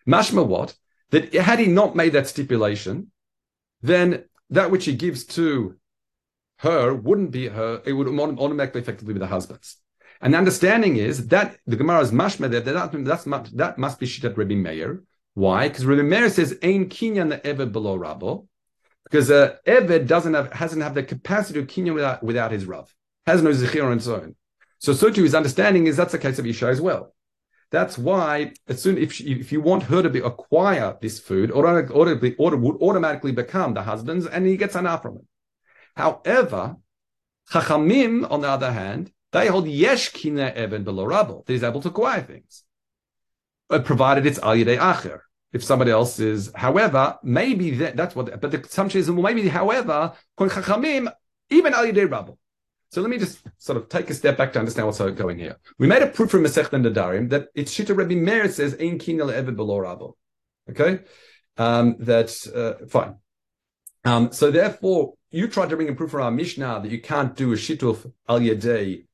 Mashma 0.08 0.46
what? 0.46 0.76
That 1.10 1.34
had 1.34 1.60
he 1.60 1.68
not 1.68 1.96
made 1.96 2.14
that 2.14 2.28
stipulation, 2.28 3.12
then 3.82 4.24
that 4.50 4.72
which 4.72 4.86
he 4.86 4.96
gives 4.96 5.26
to 5.26 5.76
her 6.62 6.94
wouldn't 6.94 7.32
be 7.32 7.48
her, 7.48 7.82
it 7.86 7.94
would 7.94 8.08
automatically 8.08 8.82
effectively 8.82 9.14
be 9.14 9.20
the 9.20 9.28
husband's. 9.28 9.78
And 10.22 10.34
the 10.34 10.38
understanding 10.38 10.98
is 10.98 11.28
that 11.28 11.58
the 11.66 11.76
Gemara's 11.76 12.12
mashma 12.12 12.52
there, 12.52 12.62
that, 12.62 12.92
that's, 13.04 13.24
that 13.54 13.78
must 13.80 14.00
be 14.00 14.06
shittat 14.06 14.38
Rabbi 14.38 14.54
Meir. 14.54 15.02
Why? 15.34 15.68
Because 15.68 15.86
Rabbi 15.86 16.04
Meir 16.04 16.30
says, 16.30 16.60
ain 16.62 16.88
kinyan 16.88 17.30
the 17.30 17.38
Eved 17.40 17.72
below 17.72 17.98
Rabbo. 17.98 18.48
Because 19.06 19.32
uh, 19.32 19.56
Eved 19.66 20.06
doesn't 20.06 20.36
have, 20.36 20.54
hasn't 20.54 20.84
have 20.84 20.94
the 20.94 21.02
capacity 21.02 21.60
to 21.60 21.66
kinyan 21.66 21.96
without, 21.96 22.22
without 22.22 22.52
his 22.52 22.66
Rav. 22.66 22.94
Has 23.26 23.42
no 23.42 23.50
zechir 23.50 23.84
on 23.84 23.94
its 23.94 24.08
own. 24.08 24.36
So, 24.78 24.94
so 24.94 25.10
too 25.10 25.24
his 25.24 25.34
understanding 25.34 25.88
is 25.88 25.98
that's 25.98 26.12
the 26.12 26.20
case 26.20 26.38
of 26.38 26.46
Isha 26.46 26.68
as 26.68 26.80
well. 26.80 27.16
That's 27.72 27.98
why 27.98 28.54
as 28.68 28.80
soon 28.82 29.00
if 29.00 29.14
she, 29.14 29.32
if 29.32 29.52
you 29.52 29.62
want 29.62 29.84
her 29.84 30.04
to 30.04 30.10
be, 30.12 30.20
acquire 30.20 30.96
this 31.02 31.20
food, 31.20 31.52
would 31.52 32.78
automatically 32.82 33.32
become 33.32 33.74
the 33.74 33.82
husband's, 33.82 34.28
and 34.28 34.46
he 34.46 34.58
gets 34.58 34.76
enough 34.76 35.02
from 35.02 35.16
it. 35.16 35.24
However, 35.96 36.78
Chachamim, 37.52 38.30
on 38.32 38.42
the 38.42 38.48
other 38.48 38.72
hand, 38.72 39.12
they 39.32 39.48
hold 39.48 39.68
yesh 39.68 40.10
kina 40.10 40.54
even 40.58 40.84
below 40.84 41.06
rabble, 41.06 41.44
that 41.46 41.54
he's 41.54 41.64
able 41.64 41.82
to 41.82 41.90
acquire 41.90 42.22
things, 42.22 42.64
provided 43.70 44.26
it's 44.26 44.40
al 44.40 44.56
yedei 44.56 44.78
acher. 44.78 45.20
If 45.54 45.64
somebody 45.64 45.92
else 45.92 46.20
is, 46.20 46.52
however, 46.56 47.18
maybe 47.24 47.72
that, 47.72 47.98
that's 47.98 48.16
what. 48.16 48.40
But 48.40 48.52
the 48.52 48.62
assumption 48.62 49.02
is, 49.02 49.12
well, 49.12 49.22
maybe, 49.22 49.48
however, 49.50 50.14
chachamim 50.40 51.12
even 51.50 51.74
al 51.74 51.86
yedei 51.86 52.10
rabble. 52.10 52.38
So 52.92 53.00
let 53.02 53.10
me 53.10 53.18
just 53.18 53.42
sort 53.58 53.78
of 53.78 53.88
take 53.88 54.10
a 54.10 54.14
step 54.14 54.38
back 54.38 54.52
to 54.54 54.60
understand 54.60 54.86
what's 54.86 55.00
going 55.00 55.40
here. 55.40 55.58
We 55.80 55.88
made 55.88 56.02
a 56.02 56.08
proof 56.08 56.32
from 56.32 56.44
Masech 56.44 56.72
Nadarim 56.72 57.30
that 57.30 57.48
it's 57.56 57.74
Shita 57.74 57.96
Rebbe 57.96 58.20
Meir 58.20 58.50
says 58.50 58.74
Ein 58.74 59.00
Kinel 59.00 59.32
Eved 59.34 59.56
Below 59.56 59.78
Rabo. 59.78 60.14
Okay, 60.70 61.00
um, 61.58 61.96
that's 62.00 62.48
uh, 62.48 62.80
fine. 62.90 63.16
Um, 64.04 64.34
so 64.34 64.52
therefore, 64.52 65.14
you 65.32 65.48
tried 65.48 65.70
to 65.70 65.76
bring 65.76 65.90
a 65.90 65.94
proof 65.94 66.12
from 66.12 66.22
our 66.22 66.32
Mishnah 66.32 66.82
that 66.84 66.92
you 66.92 67.02
can't 67.02 67.36
do 67.36 67.54
a 67.54 67.56
shituf 67.56 68.12
al 68.28 68.40
yedei 68.40 69.06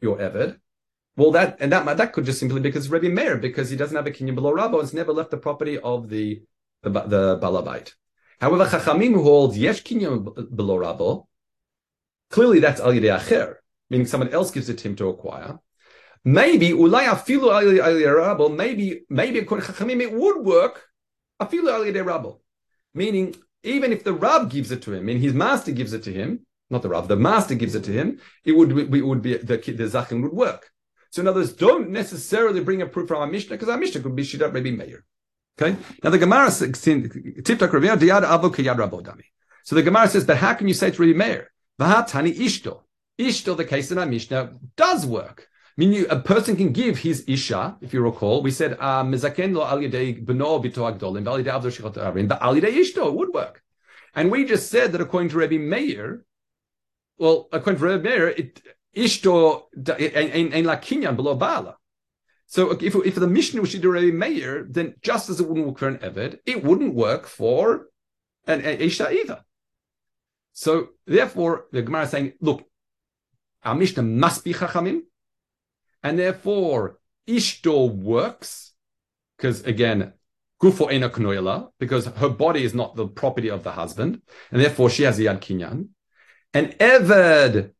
your 0.00 0.18
Eved. 0.18 0.58
Well, 1.16 1.30
that 1.30 1.58
and 1.60 1.72
that 1.72 1.96
that 1.96 2.12
could 2.12 2.24
just 2.24 2.40
simply 2.40 2.60
be 2.60 2.68
because 2.68 2.90
Rebbe 2.90 3.08
Meir 3.08 3.36
because 3.36 3.70
he 3.70 3.76
doesn't 3.76 3.96
have 3.96 4.06
a 4.06 4.10
kinyan 4.10 4.34
below 4.34 4.52
Rabo, 4.52 4.82
it's 4.82 4.92
never 4.92 5.12
left 5.12 5.30
the 5.30 5.36
property 5.36 5.78
of 5.78 6.08
the 6.08 6.42
the, 6.82 6.90
the 6.90 7.38
balabite. 7.38 7.94
However, 8.40 8.66
Chachamim 8.66 9.14
who 9.14 9.22
holds 9.22 9.56
yesh 9.56 9.82
kinyan 9.82 10.54
below 10.54 10.78
Rabo 10.78 11.26
Clearly, 12.30 12.58
that's 12.58 12.80
al 12.80 12.90
acher, 12.90 13.56
meaning 13.90 14.08
someone 14.08 14.30
else 14.30 14.50
gives 14.50 14.68
it 14.68 14.78
to 14.78 14.88
him 14.88 14.96
to 14.96 15.08
acquire. 15.08 15.60
Maybe 16.24 16.70
ulay 16.70 17.04
afilu 17.06 18.38
al 18.38 18.48
Maybe 18.48 19.04
maybe 19.08 19.38
according 19.38 19.66
to 19.66 19.72
Chachamim 19.72 20.00
it 20.00 20.12
would 20.12 20.44
work 20.44 20.82
afilu 21.40 21.70
al 21.70 22.04
rabble, 22.04 22.42
meaning 22.92 23.36
even 23.64 23.92
if 23.92 24.04
the 24.04 24.12
rab 24.12 24.50
gives 24.50 24.70
it 24.70 24.82
to 24.82 24.92
him, 24.92 25.06
mean 25.06 25.18
his 25.18 25.34
master 25.34 25.72
gives 25.72 25.92
it 25.92 26.04
to 26.04 26.12
him, 26.12 26.46
not 26.70 26.82
the 26.82 26.88
rab, 26.88 27.08
the 27.08 27.16
master 27.16 27.54
gives 27.54 27.74
it 27.74 27.84
to 27.84 27.92
him, 27.92 28.20
it 28.44 28.52
would 28.52 28.94
it 28.94 29.06
would 29.06 29.22
be 29.22 29.36
the 29.36 29.56
the 29.56 29.84
zachin 29.84 30.22
would 30.22 30.32
work. 30.32 30.70
So 31.10 31.22
in 31.22 31.28
other 31.28 31.40
words, 31.40 31.52
don't 31.52 31.90
necessarily 31.90 32.60
bring 32.60 32.82
a 32.82 32.86
proof 32.86 33.08
from 33.08 33.20
our 33.20 33.26
Mishnah 33.26 33.54
because 33.54 33.68
our 33.68 33.78
Mishnah 33.78 34.00
could 34.00 34.16
be 34.16 34.24
Shidat 34.24 34.52
Rabbi 34.52 34.70
Meir. 34.70 35.04
Okay. 35.56 35.76
Now 36.02 36.10
the 36.10 36.18
Gemara 36.18 36.50
says. 36.50 36.80
So 36.80 36.94
the 39.76 39.82
Gemara 39.82 40.08
says, 40.08 40.24
"But 40.24 40.38
how 40.38 40.54
can 40.54 40.68
you 40.68 40.74
say 40.74 40.88
it's 40.88 40.98
Rabbi 40.98 41.12
Meir?" 41.12 41.52
Vahatani 41.80 42.36
ishto. 42.36 42.80
Ishto, 43.18 43.56
the 43.56 43.64
case 43.64 43.92
in 43.92 43.98
our 43.98 44.06
Mishnah, 44.06 44.54
does 44.76 45.06
work. 45.06 45.48
I 45.76 45.80
mean, 45.80 45.92
you, 45.92 46.06
a 46.08 46.20
person 46.20 46.54
can 46.54 46.72
give 46.72 46.98
his 46.98 47.24
isha, 47.26 47.76
if 47.80 47.92
you 47.92 48.00
recall. 48.00 48.42
We 48.42 48.52
said, 48.52 48.76
uh, 48.78 49.02
mezaken 49.02 49.54
lo 49.54 49.66
al 49.66 49.78
yedei 49.78 50.24
beno 50.24 50.62
bito 50.62 50.82
agdolim, 50.88 51.26
al 51.26 51.42
yedei 51.42 51.52
avdo 51.52 51.66
shechot 51.66 51.96
arin, 51.96 52.28
but 52.28 52.40
al 52.40 52.54
yedei 52.54 52.76
ishto, 52.76 53.08
it 53.08 53.14
would 53.14 53.34
work. 53.34 53.62
And 54.14 54.30
we 54.30 54.44
just 54.44 54.70
said 54.70 54.92
that 54.92 55.00
according 55.00 55.30
to 55.30 55.38
Rabbi 55.38 55.58
Meir, 55.58 56.24
well, 57.18 57.48
according 57.50 57.80
to 57.80 57.86
Rabbi 57.86 58.08
Meir, 58.08 58.28
it, 58.28 58.62
ishto 58.94 59.64
ain't 59.98 60.66
like 60.66 60.84
kinyan 60.84 61.16
below 61.16 61.34
bala. 61.34 61.76
So 62.46 62.70
if, 62.70 62.94
if 62.94 63.16
the 63.16 63.26
Mishnah 63.26 63.60
was 63.60 63.72
to 63.72 63.78
do 63.78 63.90
Rabbi 63.90 64.12
Meir, 64.12 64.66
then 64.70 64.94
just 65.02 65.28
as 65.28 65.40
it 65.40 65.48
wouldn't 65.48 65.66
work 65.66 65.78
for 65.78 65.88
an 65.88 65.98
Eved, 65.98 66.38
it 66.46 66.62
wouldn't 66.62 66.94
work 66.94 67.26
for 67.26 67.88
an, 68.46 68.60
an 68.60 68.80
Isha 68.80 69.10
either. 69.10 69.42
So 70.52 70.90
therefore, 71.04 71.66
the 71.72 71.82
Gemara 71.82 72.04
is 72.04 72.10
saying, 72.10 72.34
look, 72.40 72.62
our 73.64 73.74
Mishnah 73.74 74.04
must 74.04 74.44
be 74.44 74.54
Chachamim, 74.54 75.00
and 76.04 76.18
therefore 76.18 76.98
Ishto 77.26 77.90
works, 77.92 78.72
because 79.36 79.64
again, 79.64 80.12
Gufo 80.62 80.92
Ena 80.92 81.10
Knoila, 81.10 81.70
because 81.80 82.06
her 82.06 82.28
body 82.28 82.62
is 82.62 82.74
not 82.74 82.94
the 82.94 83.08
property 83.08 83.50
of 83.50 83.64
the 83.64 83.72
husband, 83.72 84.22
and 84.52 84.60
therefore 84.60 84.90
she 84.90 85.02
has 85.02 85.18
Yad 85.18 85.40
Kinyan. 85.40 85.88
And 86.52 86.78
Eved, 86.78 87.72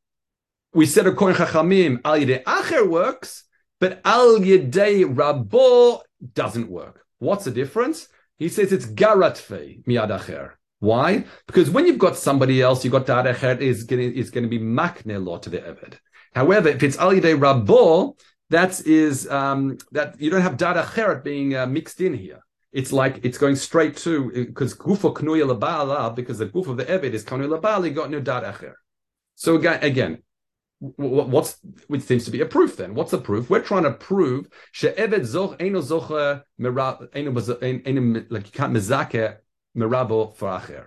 we 0.72 0.86
said 0.86 1.06
according 1.06 1.36
to 1.36 1.44
Chachamim, 1.44 2.00
Al 2.04 2.18
Yedei 2.18 2.42
Acher 2.42 2.88
works, 2.88 3.44
but 3.78 4.00
Al 4.04 4.38
Yedei 4.38 5.04
Rabo 5.04 6.00
doesn't 6.34 6.68
work. 6.68 7.04
What's 7.18 7.44
the 7.44 7.50
difference? 7.50 8.08
He 8.38 8.48
says 8.48 8.72
it's 8.72 8.86
Garatfe 8.86 9.84
Miad 9.84 10.08
Acher. 10.08 10.52
Why? 10.80 11.24
Because 11.46 11.70
when 11.70 11.86
you've 11.86 11.98
got 11.98 12.16
somebody 12.16 12.60
else, 12.60 12.84
you've 12.84 12.92
got 12.92 13.08
is 13.62 13.84
going 13.84 14.12
is 14.14 14.30
going 14.30 14.44
to 14.44 14.50
be 14.50 14.58
makne 14.58 15.24
law 15.24 15.38
to 15.38 15.50
the 15.50 15.58
Eved. 15.58 15.98
However, 16.34 16.68
if 16.68 16.82
it's 16.82 16.98
Ali 16.98 17.20
de 17.20 17.34
Rabo, 17.34 18.18
that 18.50 18.80
is 18.86 19.28
um, 19.28 19.78
that 19.92 20.20
you 20.20 20.30
don't 20.30 20.42
have 20.42 20.56
Da'arechet 20.56 21.24
being 21.24 21.56
uh, 21.56 21.66
mixed 21.66 22.00
in 22.00 22.14
here. 22.14 22.40
It's 22.72 22.92
like 22.92 23.24
it's 23.24 23.38
going 23.38 23.56
straight 23.56 23.96
to 23.98 24.30
because 24.32 24.74
Gufo 24.74 25.14
Knuya 25.14 25.46
Labala, 25.46 26.14
because 26.14 26.38
the 26.38 26.46
Guf 26.46 26.66
of 26.66 26.76
the 26.76 26.84
Eved 26.84 27.12
is 27.12 27.24
Knuya 27.24 27.58
Labala, 27.58 27.94
got 27.94 28.10
no 28.10 28.20
Da'arechet. 28.20 28.74
So 29.36 29.56
again, 29.56 29.78
again, 29.82 30.18
what's 30.78 31.58
which 31.86 32.02
seems 32.02 32.24
to 32.24 32.30
be 32.30 32.42
a 32.42 32.46
proof 32.46 32.76
then 32.76 32.94
what's 32.94 33.12
the 33.12 33.16
proof 33.16 33.48
we're 33.48 33.60
trying 33.60 33.84
to 33.84 33.92
prove 33.92 34.46
she'eved 34.72 35.20
zoch 35.20 35.56
eno 35.58 35.80
zoch 35.80 36.42
eno 36.58 38.24
like 38.28 38.46
you 38.46 38.52
can't 38.52 38.74
mezake 38.74 39.36
merabo 39.76 40.34
for 40.36 40.48
acher. 40.48 40.86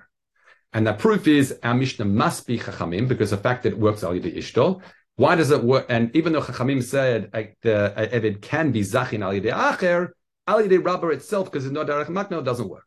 And 0.74 0.86
the 0.86 0.94
proof 0.94 1.28
is 1.28 1.58
our 1.64 1.74
Mishnah 1.74 2.06
must 2.06 2.46
be 2.46 2.60
Chachamim 2.60 3.08
because 3.08 3.32
the 3.32 3.38
fact 3.38 3.64
that 3.64 3.74
it 3.74 3.80
works 3.80 4.04
al 4.04 4.14
yidei 4.14 4.38
ishto. 4.38 4.82
Why 5.18 5.34
does 5.36 5.50
it 5.50 5.64
work? 5.64 5.88
And 5.90 6.16
even 6.16 6.32
though 6.32 6.42
Chachamim 6.42 6.84
said 6.84 7.32
the 7.62 7.98
uh, 7.98 8.08
Eved 8.08 8.42
can 8.42 8.72
be 8.72 8.82
Zachin 8.82 9.24
al 9.24 9.34
yidei 9.34 9.52
acher, 9.52 10.10
al 10.48 10.64
rabber 10.64 11.12
itself 11.12 11.52
because 11.52 11.66
it's 11.66 11.74
no 11.74 11.84
derech 11.84 12.08
makno 12.08 12.46
doesn't 12.46 12.70
work. 12.70 12.86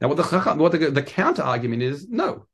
Now 0.00 0.08
what 0.08 0.16
the 0.16 0.24
Chacham, 0.24 0.58
what 0.58 0.72
the, 0.72 0.90
the 0.90 1.02
counter 1.02 1.42
argument 1.42 1.82
is, 1.82 2.08
no, 2.08 2.46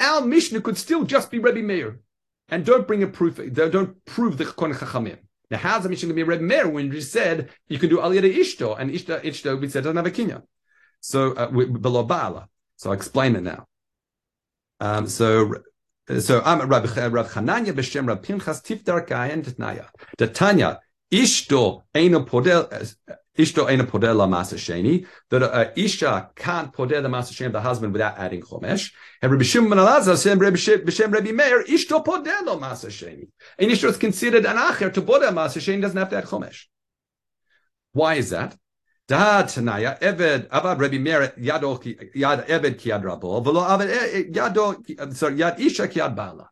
our 0.00 0.22
Mishnah 0.22 0.62
could 0.62 0.78
still 0.78 1.04
just 1.04 1.30
be 1.30 1.38
Rebbe 1.38 1.62
Meir, 1.62 2.00
and 2.48 2.64
don't 2.64 2.86
bring 2.86 3.02
a 3.02 3.06
proof. 3.06 3.38
Don't 3.52 4.02
prove 4.06 4.38
the 4.38 4.46
Kon 4.46 4.72
Chachamim. 4.72 5.18
Now, 5.50 5.58
how's 5.58 5.82
the 5.82 5.90
Mishnah 5.90 6.06
going 6.06 6.16
to 6.16 6.24
be 6.24 6.28
Rebbe 6.28 6.42
Meir 6.42 6.66
when 6.66 6.88
we 6.88 7.02
said 7.02 7.50
you 7.68 7.78
can 7.78 7.90
do 7.90 8.00
al 8.00 8.10
yidei 8.10 8.34
ishto 8.34 8.74
and 8.78 8.90
ishto 8.90 9.22
ishto 9.22 9.60
we 9.60 9.68
said 9.68 9.84
doesn't 9.84 9.96
have 9.96 10.06
a 10.06 10.10
kinyan. 10.10 10.42
So 11.00 11.32
uh, 11.32 11.50
below 11.50 12.06
Ba'ala. 12.06 12.46
So 12.76 12.88
I'll 12.88 12.96
explain 12.96 13.36
it 13.36 13.42
now. 13.42 13.66
Um, 14.80 15.06
so 15.06 15.56
so 16.18 16.42
I'm 16.44 16.68
Rav 16.68 16.84
Chananya 16.84 17.72
b'shem 17.72 18.08
Rav 18.08 18.22
Pinchas 18.22 18.62
tiftar 18.62 19.06
kayan 19.06 19.42
tnaya. 19.42 19.86
The 20.18 20.26
Tanya 20.26 20.80
ishto 21.12 21.82
eino 21.94 22.26
podel 22.26 22.96
Ishto 23.40 23.70
ena 23.70 23.84
Podel 23.84 24.16
la 24.16 24.26
sheni, 24.26 25.06
that 25.30 25.42
uh, 25.42 25.70
Isha 25.76 26.30
can't 26.34 26.72
Podel 26.72 27.02
the 27.02 27.08
masa 27.08 27.32
sheni 27.32 27.46
of 27.46 27.52
the 27.52 27.60
husband 27.60 27.92
without 27.92 28.18
adding 28.18 28.42
chomesh. 28.42 28.92
And 29.22 29.32
Rabbi 29.32 29.44
Shimon 29.44 29.70
ben 29.70 29.78
Elazar 29.78 30.16
said, 30.16 30.38
B'Shem 30.38 31.12
Rabbi 31.12 31.32
Meir, 31.32 31.64
Ishto 31.64 32.04
Podel 32.04 32.60
masa 32.60 32.88
sheni. 32.88 33.28
And 33.58 33.70
Ishto 33.70 33.88
is 33.88 33.96
considered 33.96 34.44
an 34.44 34.56
acher 34.56 34.92
to 34.92 35.02
Podel 35.02 35.32
masa 35.32 35.58
sheni, 35.58 35.80
doesn't 35.80 35.96
have 35.96 36.10
to 36.10 36.16
add 36.16 36.24
chomesh. 36.24 36.64
Why 37.92 38.14
is 38.14 38.30
that? 38.30 38.56
Da 39.10 39.42
Tanaya, 39.42 39.98
Eved, 40.00 40.46
Avad 40.50 40.78
Rabbi 40.78 40.98
Meir, 40.98 41.32
Yado, 41.36 41.82
Yad 42.14 42.46
Eved 42.46 42.78
ki 42.78 42.90
yad 42.90 43.02
rabo, 43.02 43.42
velo 43.42 43.62
Aved 43.62 44.32
Yado, 44.32 45.16
sorry, 45.16 45.34
Yad 45.34 45.58
Isha 45.58 45.88
ki 45.88 45.98
yad 45.98 46.14
bala. 46.14 46.48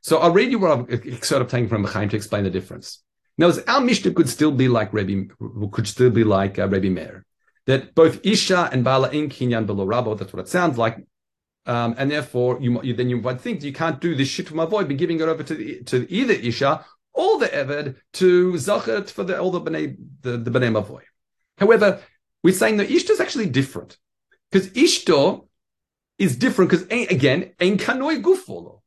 So 0.00 0.34
you 0.38 0.58
what 0.58 0.70
I'm 0.70 1.22
sort 1.22 1.42
of 1.42 1.48
taking 1.48 1.68
from 1.68 1.84
Chaim 1.84 2.08
to 2.08 2.16
explain 2.16 2.44
the 2.44 2.50
difference. 2.50 3.02
Now, 3.36 3.52
our 3.66 3.82
Mishnah 3.82 4.12
could 4.12 4.30
still 4.30 4.52
be 4.52 4.68
like 4.68 4.94
Rabbi, 4.94 5.24
could 5.70 5.86
still 5.86 6.08
be 6.08 6.24
like 6.24 6.58
uh, 6.58 6.66
Rabbi 6.66 6.88
Meir, 6.88 7.26
that 7.66 7.94
both 7.94 8.24
Isha 8.24 8.70
and 8.72 8.82
Bala 8.82 9.10
in 9.10 9.28
Kinyan 9.28 9.66
below 9.66 9.86
Rabo, 9.86 10.18
that's 10.18 10.32
what 10.32 10.40
it 10.40 10.48
sounds 10.48 10.78
like. 10.78 10.96
Um, 11.66 11.94
and 11.98 12.10
therefore, 12.10 12.56
you, 12.58 12.82
you, 12.82 12.94
then 12.94 13.10
you 13.10 13.18
might 13.18 13.42
think 13.42 13.62
you 13.62 13.74
can't 13.74 14.00
do 14.00 14.14
this 14.14 14.28
shit 14.28 14.48
from 14.48 14.60
avoid, 14.60 14.88
be 14.88 14.94
giving 14.94 15.20
it 15.20 15.28
over 15.28 15.42
to 15.42 15.54
the, 15.54 15.82
to 15.84 16.10
either 16.10 16.32
Isha 16.32 16.86
or 17.12 17.38
the 17.38 17.48
Eved 17.48 17.96
to 18.14 18.54
Zachet 18.54 19.10
for 19.10 19.24
the 19.24 19.38
all 19.38 19.50
the 19.50 19.60
Bnei 19.60 19.94
the, 20.22 20.38
the 20.38 20.50
Bnei 20.50 20.72
Mavoy. 20.72 21.02
However, 21.58 22.00
we're 22.42 22.54
saying 22.54 22.76
that 22.78 22.88
Ishto 22.88 23.10
is 23.10 23.20
actually 23.20 23.46
different 23.46 23.98
because 24.50 24.68
Ishto 24.70 25.46
is 26.18 26.36
different 26.36 26.70
because 26.70 26.86
again, 26.88 27.52
ein 27.60 27.78
kanoi 27.78 28.22
gufolo. 28.22 28.80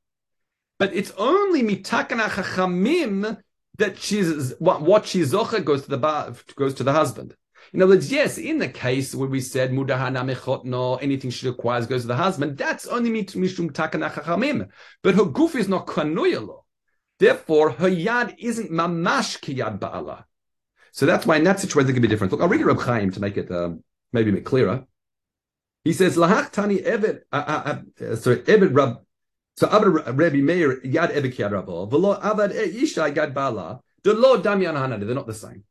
But 0.79 0.93
it's 0.93 1.11
only 1.17 1.61
mitakana 1.61 2.27
chachamim 2.29 3.37
that 3.77 3.97
she's 3.99 4.53
what, 4.59 4.81
what 4.81 5.05
she's 5.05 5.33
zocha 5.33 5.63
goes 5.63 5.83
to 5.83 5.89
the 5.95 6.43
goes 6.55 6.73
to 6.75 6.83
the 6.83 6.93
husband. 6.93 7.35
In 7.73 7.81
other 7.81 7.93
words, 7.93 8.11
yes, 8.11 8.37
in 8.37 8.57
the 8.57 8.67
case 8.67 9.13
where 9.13 9.29
we 9.29 9.39
said 9.39 9.71
mudahana 9.71 10.25
mechotno, 10.29 10.97
anything 11.01 11.29
she 11.29 11.47
requires 11.47 11.85
goes 11.85 12.01
to 12.01 12.07
the 12.07 12.15
husband, 12.15 12.57
that's 12.57 12.87
only 12.87 13.09
mishum 13.11 13.71
takana 13.71 14.11
chachamim. 14.11 14.69
But 15.03 15.15
her 15.15 15.25
goof 15.25 15.55
is 15.55 15.69
not 15.69 15.87
kanuyalo. 15.87 16.63
Therefore, 17.19 17.71
her 17.71 17.89
yad 17.89 18.35
isn't 18.39 18.71
mamash 18.71 19.39
kiyad 19.39 19.79
ba'ala. 19.79 20.23
So 20.91 21.05
that's 21.05 21.25
why 21.25 21.37
in 21.37 21.43
that 21.45 21.59
situation 21.59 21.89
it 21.89 21.93
can 21.93 22.01
be 22.01 22.07
different. 22.07 22.31
Look, 22.31 22.41
I'll 22.41 22.49
read 22.49 22.65
Reb 22.65 22.79
Chaim 22.81 23.11
to 23.11 23.19
make 23.19 23.37
it 23.37 23.49
um, 23.51 23.83
maybe 24.13 24.29
a 24.29 24.33
bit 24.33 24.45
clearer. 24.45 24.85
He 25.83 25.93
says, 25.93 26.15
"Lahach 26.15 26.51
tani 26.51 26.77
eved, 26.79 27.21
uh, 27.31 27.35
uh, 27.35 28.03
uh, 28.05 28.15
sorry, 28.15 28.37
eved 28.43 28.75
rab 28.75 28.99
so 29.61 29.67
Avad 29.67 30.17
Rabbi 30.17 30.37
Meir 30.37 30.81
Yad 30.81 31.13
Ebekiyad 31.13 31.51
Rabbo, 31.51 31.89
Velo 31.89 32.19
Avad 32.19 32.51
Isha 32.53 33.01
Yad 33.11 33.33
Bala, 33.33 33.81
the 34.03 34.13
Lord 34.13 34.43
Damian 34.43 34.75
Hanadi, 34.75 35.05
they're 35.05 35.13
not 35.15 35.27
the 35.27 35.33
same. 35.33 35.63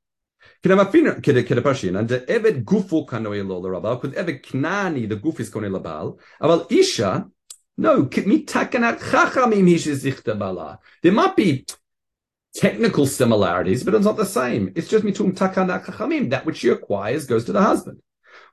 can 0.62 0.72
i 0.72 0.76
have 0.76 0.88
a 0.88 0.92
feeling, 0.92 1.14
Kedamafina 1.14 1.44
Kedapashin, 1.44 1.98
and 1.98 2.08
the 2.08 2.20
Eved 2.20 2.64
Gufu 2.64 3.06
Kanoe 3.06 3.46
Lo 3.46 3.60
Rabal, 3.62 4.00
because 4.00 4.16
Eved 4.16 4.42
Knani, 4.42 5.08
the 5.08 5.16
Guf 5.16 5.40
is 5.40 5.50
Kone 5.50 5.76
Labal, 5.76 6.18
Aval 6.40 6.70
Isha, 6.70 7.28
no. 7.78 8.02
There 11.02 11.12
might 11.12 11.36
be 11.36 11.64
technical 12.54 13.06
similarities, 13.06 13.84
but 13.84 13.94
it's 13.94 14.04
not 14.04 14.16
the 14.16 14.24
same. 14.24 14.72
It's 14.74 14.88
just 14.88 15.04
mitum 15.04 15.32
takanat 15.32 15.84
chachamim. 15.84 16.30
That 16.30 16.46
which 16.46 16.58
she 16.58 16.68
acquires 16.68 17.26
goes 17.26 17.44
to 17.46 17.52
the 17.52 17.62
husband. 17.62 18.00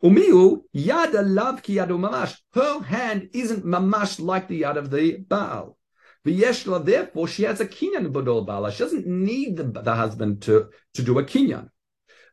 Umiu 0.03 0.61
yada 0.71 1.21
lav 1.21 1.63
ki 1.63 1.77
yadu 1.77 1.99
mamash. 1.99 2.37
Her 2.53 2.81
hand 2.81 3.29
isn't 3.33 3.65
mamash 3.65 4.19
like 4.19 4.47
the 4.47 4.61
yad 4.61 4.77
of 4.77 4.91
the 4.91 5.17
Baal. 5.17 5.77
V'yeshla, 6.25 6.83
therefore, 6.83 7.27
she 7.27 7.43
has 7.43 7.61
a 7.61 7.65
kinyan 7.65 8.11
b'dol 8.11 8.45
Baal. 8.45 8.69
She 8.69 8.83
doesn't 8.83 9.07
need 9.07 9.57
the, 9.57 9.63
the 9.63 9.95
husband 9.95 10.41
to, 10.43 10.69
to 10.93 11.01
do 11.01 11.17
a 11.19 11.23
kinyan. 11.23 11.69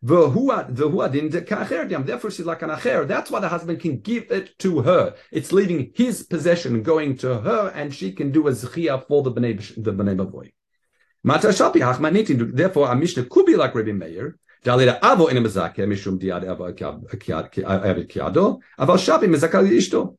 Therefore, 0.06 2.30
she's 2.30 2.44
like 2.44 2.60
an 2.60 2.68
acher. 2.68 3.08
That's 3.08 3.30
why 3.30 3.40
the 3.40 3.48
husband 3.48 3.80
can 3.80 4.00
give 4.00 4.30
it 4.30 4.50
to 4.58 4.82
her. 4.82 5.14
It's 5.32 5.50
leaving 5.50 5.92
his 5.94 6.24
possession 6.24 6.82
going 6.82 7.16
to 7.18 7.40
her, 7.40 7.72
and 7.74 7.94
she 7.94 8.12
can 8.12 8.30
do 8.30 8.46
a 8.48 8.50
zechia 8.50 9.02
for 9.08 9.22
the 9.22 9.32
bnei 9.32 9.82
the 9.82 9.94
bnei 9.94 10.14
bavoy. 10.14 10.52
Therefore, 11.24 12.90
a 12.90 12.96
mishnah 12.96 13.24
could 13.24 13.46
be 13.46 13.56
like 13.56 13.74
Rabbi 13.74 13.92
Meir, 13.92 14.36
Dalida 14.64 14.98
avo 15.00 15.30
in 15.30 15.36
mezake 15.42 15.78
mishum 15.78 16.18
diad 16.18 16.44
kiado, 18.08 18.60
aval 18.78 18.96
shabi 18.96 19.28
mezaka 19.28 19.62
ishto. 19.68 20.16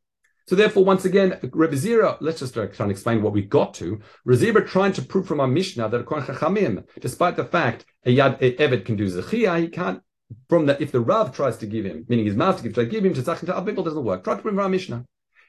So 0.47 0.55
therefore, 0.55 0.85
once 0.85 1.05
again, 1.05 1.39
Rebbe 1.41 1.75
Zira, 1.75 2.17
let's 2.21 2.39
just 2.39 2.55
uh, 2.55 2.67
try 2.67 2.83
and 2.83 2.91
explain 2.91 3.23
what 3.23 3.33
we 3.33 3.41
got 3.41 3.73
to. 3.75 3.99
Rebbe 4.23 4.61
trying 4.61 4.93
to 4.93 5.01
prove 5.01 5.27
from 5.27 5.39
our 5.39 5.47
Mishnah 5.47 5.89
that 5.89 6.01
according 6.01 6.27
to 6.27 6.33
Chachamim, 6.33 6.85
despite 6.99 7.35
the 7.35 7.43
fact 7.43 7.85
a 8.05 8.15
Yad 8.15 8.39
a 8.41 8.55
Eved 8.57 8.85
can 8.85 8.95
do 8.95 9.07
Zechia, 9.07 9.59
he 9.59 9.67
can't, 9.67 10.03
from 10.47 10.67
that, 10.67 10.79
if 10.79 10.91
the 10.91 10.99
Rav 10.99 11.35
tries 11.35 11.57
to 11.57 11.65
give 11.65 11.83
him, 11.83 12.05
meaning 12.07 12.27
his 12.27 12.35
master 12.35 12.61
gives, 12.61 12.75
to 12.75 12.85
give 12.85 13.03
him 13.03 13.15
to 13.15 13.23
Zachin 13.23 13.47
to 13.47 13.61
people, 13.63 13.83
doesn't 13.83 14.03
work. 14.03 14.23
Try 14.23 14.35
to 14.35 14.41
prove 14.43 14.53
from 14.53 14.63
our 14.63 14.69
Mishnah. 14.69 15.03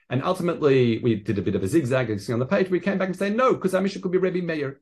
And 0.08 0.22
ultimately, 0.22 1.00
we 1.00 1.16
did 1.16 1.36
a 1.36 1.42
bit 1.42 1.56
of 1.56 1.62
a 1.62 1.68
zigzag 1.68 2.08
and 2.08 2.30
on 2.30 2.38
the 2.38 2.46
page. 2.46 2.70
We 2.70 2.80
came 2.80 2.96
back 2.96 3.08
and 3.08 3.16
say, 3.16 3.28
no, 3.28 3.52
because 3.52 3.74
our 3.74 3.82
Mishnah 3.82 4.00
could 4.00 4.12
be 4.12 4.18
Rebbe 4.18 4.40
Meir 4.40 4.80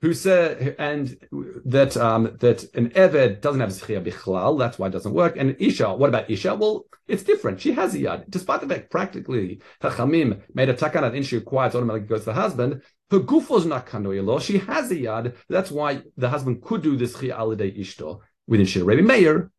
who 0.00 0.14
said 0.14 0.76
and 0.78 1.16
that 1.64 1.96
um, 1.96 2.36
that 2.40 2.62
an 2.74 2.90
eved 2.90 3.40
doesn't 3.40 3.60
have 3.60 3.70
zechia 3.70 4.04
bichlal, 4.04 4.58
that's 4.58 4.78
why 4.78 4.86
it 4.86 4.90
doesn't 4.90 5.12
work. 5.12 5.36
And 5.36 5.56
isha, 5.58 5.92
what 5.92 6.08
about 6.08 6.30
isha? 6.30 6.54
Well, 6.54 6.86
it's 7.08 7.24
different. 7.24 7.60
She 7.60 7.72
has 7.72 7.94
a 7.94 7.98
yad, 7.98 8.24
despite 8.28 8.60
the 8.60 8.68
fact 8.68 8.90
practically 8.90 9.60
Chachamim 9.82 10.42
made 10.54 10.68
a 10.68 10.74
takanat 10.74 11.16
and 11.16 11.26
she 11.26 11.36
acquires 11.36 11.74
automatically 11.74 12.08
goes 12.08 12.20
to 12.20 12.26
the 12.26 12.34
husband. 12.34 12.82
Her 13.10 13.20
guf 13.20 13.48
was 13.48 13.64
not 13.66 13.86
kanoyelo. 13.86 14.40
She 14.40 14.58
has 14.58 14.90
a 14.90 14.96
yad. 14.96 15.34
That's 15.48 15.70
why 15.70 16.02
the 16.16 16.28
husband 16.28 16.62
could 16.62 16.82
do 16.82 16.96
this 16.96 17.18
chia 17.18 17.34
alidei 17.34 17.76
ishto 17.76 18.20
within 18.46 18.66
shir 18.66 18.84
Rabbi 18.84 19.02
Meir. 19.02 19.50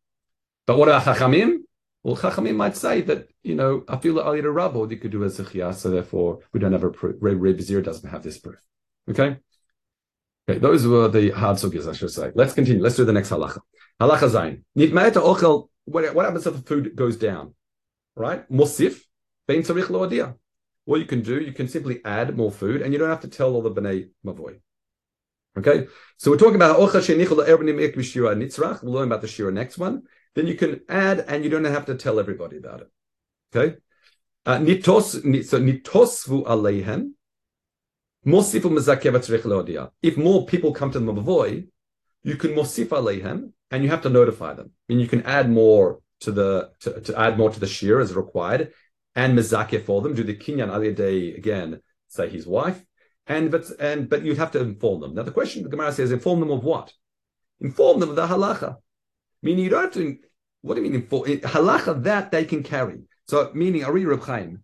But 0.66 0.78
what 0.78 0.88
about 0.88 1.02
Chachamim? 1.02 1.58
Well, 2.02 2.16
Chachamim 2.16 2.56
might 2.56 2.76
say 2.78 3.02
that 3.02 3.28
you 3.42 3.56
know 3.56 3.80
afila 3.80 4.24
alida 4.24 4.48
rabo 4.48 4.88
they 4.88 4.96
could 4.96 5.10
do 5.10 5.24
a 5.24 5.26
zechia, 5.26 5.74
so 5.74 5.90
therefore 5.90 6.38
we 6.54 6.60
don't 6.60 6.72
have 6.72 6.84
a 6.84 6.90
proof. 6.90 7.16
Rabbi 7.20 7.60
Zir 7.60 7.82
doesn't 7.82 8.08
have 8.08 8.22
this 8.22 8.38
proof. 8.38 8.60
Okay. 9.10 9.36
Okay, 10.50 10.58
those 10.58 10.86
were 10.86 11.08
the 11.08 11.30
hard 11.30 11.56
sugyas, 11.58 11.88
I 11.88 11.92
should 11.92 12.10
say. 12.10 12.32
Let's 12.34 12.54
continue. 12.54 12.82
Let's 12.82 12.96
do 12.96 13.04
the 13.04 13.12
next 13.12 13.30
halacha. 13.30 13.60
Halacha 14.00 14.28
zayin. 14.30 14.62
Nitma'eta 14.76 15.22
ochel. 15.22 15.68
What 15.84 16.24
happens 16.24 16.46
if 16.46 16.54
the 16.54 16.62
food 16.62 16.96
goes 16.96 17.16
down? 17.16 17.54
Right? 18.16 18.50
Mosif. 18.50 19.00
Ben 19.46 19.62
tzarich 19.62 19.84
loadia. 19.84 20.36
What 20.86 20.98
you 21.00 21.06
can 21.06 21.22
do, 21.22 21.40
you 21.40 21.52
can 21.52 21.68
simply 21.68 22.00
add 22.04 22.36
more 22.36 22.50
food, 22.50 22.82
and 22.82 22.92
you 22.92 22.98
don't 22.98 23.10
have 23.10 23.20
to 23.20 23.28
tell 23.28 23.54
all 23.54 23.62
the 23.62 23.70
bnei 23.70 24.08
mavoy. 24.24 24.60
Okay, 25.58 25.86
so 26.16 26.30
we're 26.30 26.38
talking 26.38 26.56
about 26.56 26.78
ocha 26.78 27.00
shenichol 27.00 27.46
erbanim 27.46 28.02
shira 28.02 28.34
nitzrach. 28.34 28.82
We'll 28.82 28.94
learn 28.94 29.08
about 29.08 29.20
the 29.20 29.28
shira 29.28 29.52
next 29.52 29.78
one. 29.78 30.02
Then 30.34 30.46
you 30.46 30.54
can 30.54 30.80
add, 30.88 31.24
and 31.28 31.44
you 31.44 31.50
don't 31.50 31.64
have 31.64 31.86
to 31.86 31.96
tell 31.96 32.18
everybody 32.18 32.56
about 32.56 32.80
it. 32.80 32.90
Okay, 33.54 33.76
uh, 34.46 34.58
nitos 34.58 35.44
so 35.44 35.60
nitosvu 35.60 36.44
aleihem 36.44 37.10
if 38.24 40.16
more 40.16 40.46
people 40.46 40.72
come 40.72 40.90
to 40.90 41.00
the 41.00 41.12
mavoy, 41.12 41.66
you 42.22 42.36
can 42.36 42.50
mosif 42.50 42.88
aleihem, 42.88 43.52
and 43.70 43.82
you 43.82 43.88
have 43.88 44.02
to 44.02 44.10
notify 44.10 44.52
them. 44.52 44.70
I 44.88 44.92
mean, 44.92 45.00
you 45.00 45.08
can 45.08 45.22
add 45.22 45.50
more 45.50 46.00
to 46.20 46.32
the 46.32 46.70
to, 46.80 47.00
to 47.00 47.18
add 47.18 47.38
more 47.38 47.50
to 47.50 47.58
the 47.58 47.66
shear 47.66 47.98
as 47.98 48.12
required, 48.14 48.72
and 49.14 49.38
mezakeh 49.38 49.82
for 49.84 50.02
them. 50.02 50.14
Do 50.14 50.22
the 50.22 50.34
kinyan 50.34 50.94
day 50.94 51.32
again, 51.32 51.80
say 52.08 52.28
his 52.28 52.46
wife, 52.46 52.84
and 53.26 53.50
but 53.50 53.64
and 53.80 54.08
but 54.08 54.22
you'd 54.22 54.36
have 54.36 54.52
to 54.52 54.60
inform 54.60 55.00
them. 55.00 55.14
Now 55.14 55.22
the 55.22 55.30
question 55.30 55.62
the 55.62 55.70
Gemara 55.70 55.92
says, 55.92 56.12
inform 56.12 56.40
them 56.40 56.50
of 56.50 56.62
what? 56.62 56.92
Inform 57.60 58.00
them 58.00 58.10
of 58.10 58.16
the 58.16 58.26
halacha. 58.26 58.76
Meaning 59.42 59.64
you 59.64 59.70
don't 59.70 59.84
have 59.84 59.94
to. 59.94 60.18
What 60.60 60.74
do 60.74 60.82
you 60.82 60.90
mean 60.90 61.00
inform 61.00 61.24
halacha 61.24 62.02
that 62.02 62.30
they 62.30 62.44
can 62.44 62.62
carry? 62.62 63.00
So 63.28 63.50
meaning 63.54 63.84
Ari 63.84 64.04
Reb 64.04 64.22
Chaim 64.24 64.62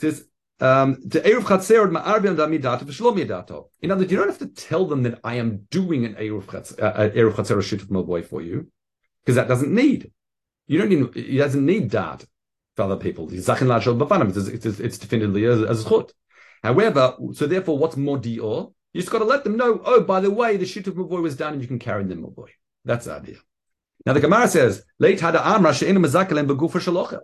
says 0.00 0.24
um, 0.60 0.98
in 1.12 1.20
other 1.20 1.40
words, 1.40 1.70
you 1.70 1.76
don't 4.16 4.28
have 4.28 4.38
to 4.38 4.48
tell 4.54 4.86
them 4.86 5.04
that 5.04 5.20
I 5.22 5.36
am 5.36 5.66
doing 5.70 6.04
an 6.04 6.14
Eruv 6.14 6.46
Chatzera 6.46 7.62
Shituf 7.62 7.86
Maboy 7.86 8.24
for 8.24 8.42
you, 8.42 8.66
because 9.22 9.36
that 9.36 9.46
doesn't 9.46 9.72
need. 9.72 10.10
You 10.66 10.78
don't 10.78 10.88
need, 10.88 11.16
it 11.16 11.38
doesn't 11.38 11.64
need 11.64 11.90
that 11.90 12.24
for 12.74 12.82
other 12.82 12.96
people. 12.96 13.32
It's, 13.32 13.48
it's, 13.48 14.80
it's 14.80 14.98
definitively 14.98 15.44
as, 15.44 15.62
as 15.62 15.84
chut. 15.84 16.12
However, 16.62 17.14
so 17.34 17.46
therefore, 17.46 17.78
what's 17.78 17.96
more 17.96 18.18
dior? 18.18 18.72
You 18.92 19.00
just 19.00 19.12
got 19.12 19.20
to 19.20 19.24
let 19.24 19.44
them 19.44 19.56
know, 19.56 19.80
oh, 19.84 20.00
by 20.00 20.18
the 20.20 20.30
way, 20.30 20.56
the 20.56 20.64
Shituf 20.64 20.94
Maboy 20.94 21.22
was 21.22 21.36
done 21.36 21.52
and 21.52 21.62
you 21.62 21.68
can 21.68 21.78
carry 21.78 22.02
them 22.04 22.24
Maboy. 22.24 22.48
That's 22.84 23.04
the 23.04 23.14
idea. 23.14 23.36
Now 24.06 24.14
the 24.14 24.20
Gemara 24.20 24.48
says, 24.48 24.82
late 24.98 25.20
hada 25.20 25.44
amra 25.44 25.74
she'enu 25.74 26.00
mezakelem 26.00 26.48
begufa 26.48 26.80
shalocha. 26.80 27.20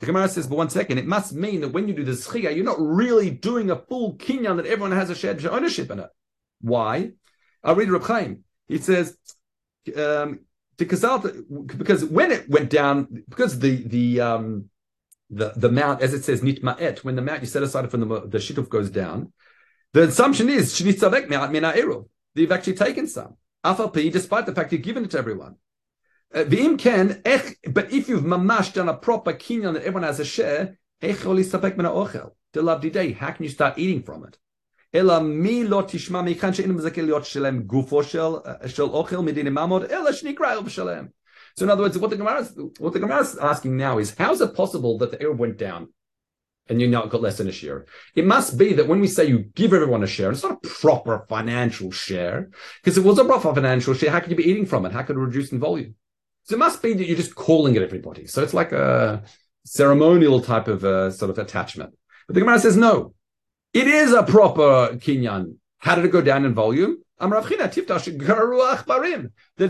The 0.00 0.06
Gemara 0.06 0.28
says, 0.28 0.46
but 0.46 0.58
one 0.58 0.68
second, 0.68 0.98
it 0.98 1.06
must 1.06 1.32
mean 1.32 1.62
that 1.62 1.70
when 1.70 1.88
you 1.88 1.94
do 1.94 2.04
the 2.04 2.12
zchia, 2.12 2.54
you're 2.54 2.64
not 2.64 2.80
really 2.80 3.30
doing 3.30 3.70
a 3.70 3.76
full 3.76 4.16
kinyan 4.16 4.56
that 4.56 4.66
everyone 4.66 4.92
has 4.92 5.08
a 5.08 5.14
shared 5.14 5.44
ownership 5.46 5.90
in 5.90 6.00
it. 6.00 6.10
Why? 6.60 7.12
I'll 7.64 7.74
read 7.74 7.90
Reb 7.90 8.04
Chaim. 8.04 8.44
He 8.68 8.78
says, 8.78 9.16
um, 9.96 10.40
because 10.76 11.02
when 12.04 12.30
it 12.30 12.48
went 12.48 12.68
down, 12.70 13.24
because 13.28 13.58
the 13.58 13.82
the 13.86 14.20
um, 14.20 14.68
the 15.30 15.52
the 15.56 15.70
mount, 15.70 16.02
as 16.02 16.12
it 16.12 16.24
says, 16.24 16.42
nitma'et, 16.42 16.98
when 16.98 17.16
the 17.16 17.22
mount 17.22 17.40
you 17.40 17.46
set 17.46 17.62
aside 17.62 17.90
from 17.90 18.00
the 18.00 18.20
the 18.26 18.38
shituf 18.38 18.68
goes 18.68 18.90
down, 18.90 19.32
the 19.92 20.02
assumption 20.02 20.50
is 20.50 20.78
eruv. 20.78 22.08
They've 22.34 22.52
actually 22.52 22.74
taken 22.74 23.06
some. 23.06 23.36
Afalpi, 23.64 24.12
despite 24.12 24.44
the 24.46 24.54
fact 24.54 24.72
you've 24.72 24.82
given 24.82 25.04
it 25.04 25.10
to 25.12 25.18
everyone. 25.18 25.56
V'im 26.36 26.78
ken, 26.78 27.22
but 27.72 27.90
if 27.90 28.10
you've 28.10 28.22
mamash 28.22 28.74
done 28.74 28.90
a 28.90 28.94
proper 28.94 29.32
kinyan 29.32 29.72
that 29.72 29.84
everyone 29.84 30.02
has 30.02 30.20
a 30.20 30.24
share, 30.24 30.78
echol 31.00 31.42
isapek 31.42 31.78
min 31.78 31.86
ha'ochel. 31.86 32.32
Dilav 32.52 32.92
day, 32.92 33.12
how 33.12 33.30
can 33.30 33.44
you 33.44 33.48
start 33.48 33.78
eating 33.78 34.02
from 34.02 34.24
it? 34.24 34.36
Ela 34.92 35.22
mi 35.22 35.64
lo 35.64 35.82
tishma 35.82 36.22
mechan 36.22 36.54
she'in 36.54 36.74
mezake 36.74 37.02
liot 37.02 37.22
shelem 37.22 37.66
gufo 37.66 38.06
shel, 38.06 38.44
shel 38.66 38.90
ochel 38.90 39.24
midin 39.26 39.46
mamod, 39.48 39.90
ela 39.90 40.12
shnikra 40.12 40.50
el 40.50 40.62
b'shalem. 40.62 41.08
So 41.56 41.64
in 41.64 41.70
other 41.70 41.84
words, 41.84 41.96
what 41.96 42.10
the 42.10 42.18
Gemara 42.18 42.40
is, 42.40 42.52
what 42.78 42.92
the 42.92 43.00
Gemara 43.00 43.22
is 43.22 43.38
asking 43.38 43.78
now 43.78 43.96
is, 43.96 44.14
how 44.14 44.32
is 44.32 44.42
it 44.42 44.54
possible 44.54 44.98
that 44.98 45.12
the 45.12 45.22
Arab 45.22 45.38
went 45.38 45.56
down 45.56 45.88
and 46.68 46.82
you 46.82 46.86
now 46.86 47.06
got 47.06 47.22
less 47.22 47.38
than 47.38 47.48
a 47.48 47.52
share? 47.52 47.86
It 48.14 48.26
must 48.26 48.58
be 48.58 48.74
that 48.74 48.88
when 48.88 49.00
we 49.00 49.08
say 49.08 49.24
you 49.24 49.38
give 49.54 49.72
everyone 49.72 50.02
a 50.02 50.06
share, 50.06 50.32
it's 50.32 50.42
not 50.42 50.58
a 50.62 50.68
proper 50.68 51.24
financial 51.30 51.90
share 51.90 52.50
because 52.82 52.98
it 52.98 53.04
was 53.04 53.18
a 53.18 53.24
proper 53.24 53.54
financial 53.54 53.94
share. 53.94 54.10
How 54.10 54.20
could 54.20 54.32
you 54.32 54.36
be 54.36 54.50
eating 54.50 54.66
from 54.66 54.84
it? 54.84 54.92
How 54.92 55.02
could 55.02 55.16
it 55.16 55.20
reduce 55.20 55.50
in 55.50 55.60
volume? 55.60 55.94
So 56.46 56.54
it 56.54 56.58
must 56.58 56.80
be 56.80 56.94
that 56.94 57.06
you're 57.06 57.16
just 57.16 57.34
calling 57.34 57.74
it 57.74 57.82
everybody. 57.82 58.26
So 58.26 58.42
it's 58.42 58.54
like 58.54 58.72
a 58.72 59.22
ceremonial 59.64 60.40
type 60.40 60.68
of 60.68 60.84
uh, 60.84 61.10
sort 61.10 61.30
of 61.30 61.38
attachment. 61.38 61.92
But 62.28 62.34
the 62.34 62.40
Gemara 62.40 62.60
says 62.60 62.76
no. 62.76 63.14
It 63.74 63.88
is 63.88 64.12
a 64.12 64.22
proper 64.22 64.94
kinyan. 64.94 65.56
How 65.78 65.96
did 65.96 66.04
it 66.04 66.12
go 66.12 66.22
down 66.22 66.44
in 66.44 66.54
volume? 66.54 66.98
That 67.18 67.72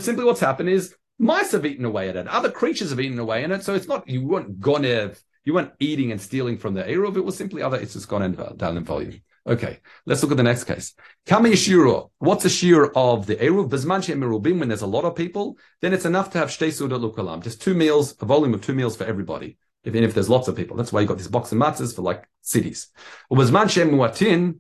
simply 0.03 0.25
what's 0.25 0.41
happened 0.41 0.69
is 0.69 0.95
mice 1.19 1.53
have 1.53 1.65
eaten 1.65 1.87
away 1.87 2.11
at 2.11 2.17
it. 2.17 2.29
Other 2.29 2.51
creatures 2.51 2.91
have 2.91 3.01
eaten 3.01 3.19
away 3.19 3.43
in 3.43 3.53
it. 3.53 3.63
So 3.63 3.75
it's 3.75 3.89
not, 3.89 4.09
you 4.09 4.27
weren't 4.27 4.61
gonev, 4.61 5.19
you 5.45 5.55
weren't 5.55 5.73
eating 5.81 6.13
and 6.13 6.21
stealing 6.21 6.59
from 6.59 6.75
the 6.75 6.83
Eruv. 6.83 7.17
It 7.17 7.25
was 7.25 7.37
simply 7.37 7.63
other, 7.63 7.79
it's 7.79 7.95
just 7.95 8.09
gone 8.09 8.23
in, 8.23 8.33
down 8.57 8.77
in 8.77 8.85
volume. 8.85 9.23
Okay, 9.47 9.79
let's 10.07 10.23
look 10.23 10.33
at 10.33 10.37
the 10.37 10.43
next 10.43 10.65
case. 10.65 10.95
Kami 11.25 11.55
shiro. 11.55 12.11
What's 12.19 12.45
a 12.45 12.51
shear 12.51 12.87
of 12.87 13.27
the 13.27 13.37
Eruv? 13.37 13.71
Bezman 13.71 14.03
merubim. 14.19 14.59
when 14.59 14.69
there's 14.69 14.83
a 14.83 14.89
lot 14.89 15.05
of 15.05 15.15
people, 15.15 15.57
then 15.81 15.93
it's 15.93 16.05
enough 16.05 16.31
to 16.31 16.39
have 16.39 16.49
shtei 16.49 16.73
suda 16.73 16.99
lukalam, 16.99 17.43
just 17.43 17.63
two 17.63 17.75
meals, 17.75 18.17
a 18.21 18.25
volume 18.25 18.55
of 18.55 18.61
two 18.61 18.75
meals 18.75 18.97
for 18.97 19.05
everybody 19.05 19.57
even 19.87 20.03
if 20.03 20.15
there's 20.15 20.29
lots 20.29 20.49
of 20.49 20.57
people. 20.57 20.77
That's 20.77 20.93
why 20.93 21.01
you 21.01 21.07
got 21.07 21.19
this 21.19 21.29
box 21.29 21.53
of 21.53 21.59
matzahs 21.59 21.95
for 21.95 22.03
like 22.03 22.29
cities. 22.43 22.89
muatin, 23.31 24.59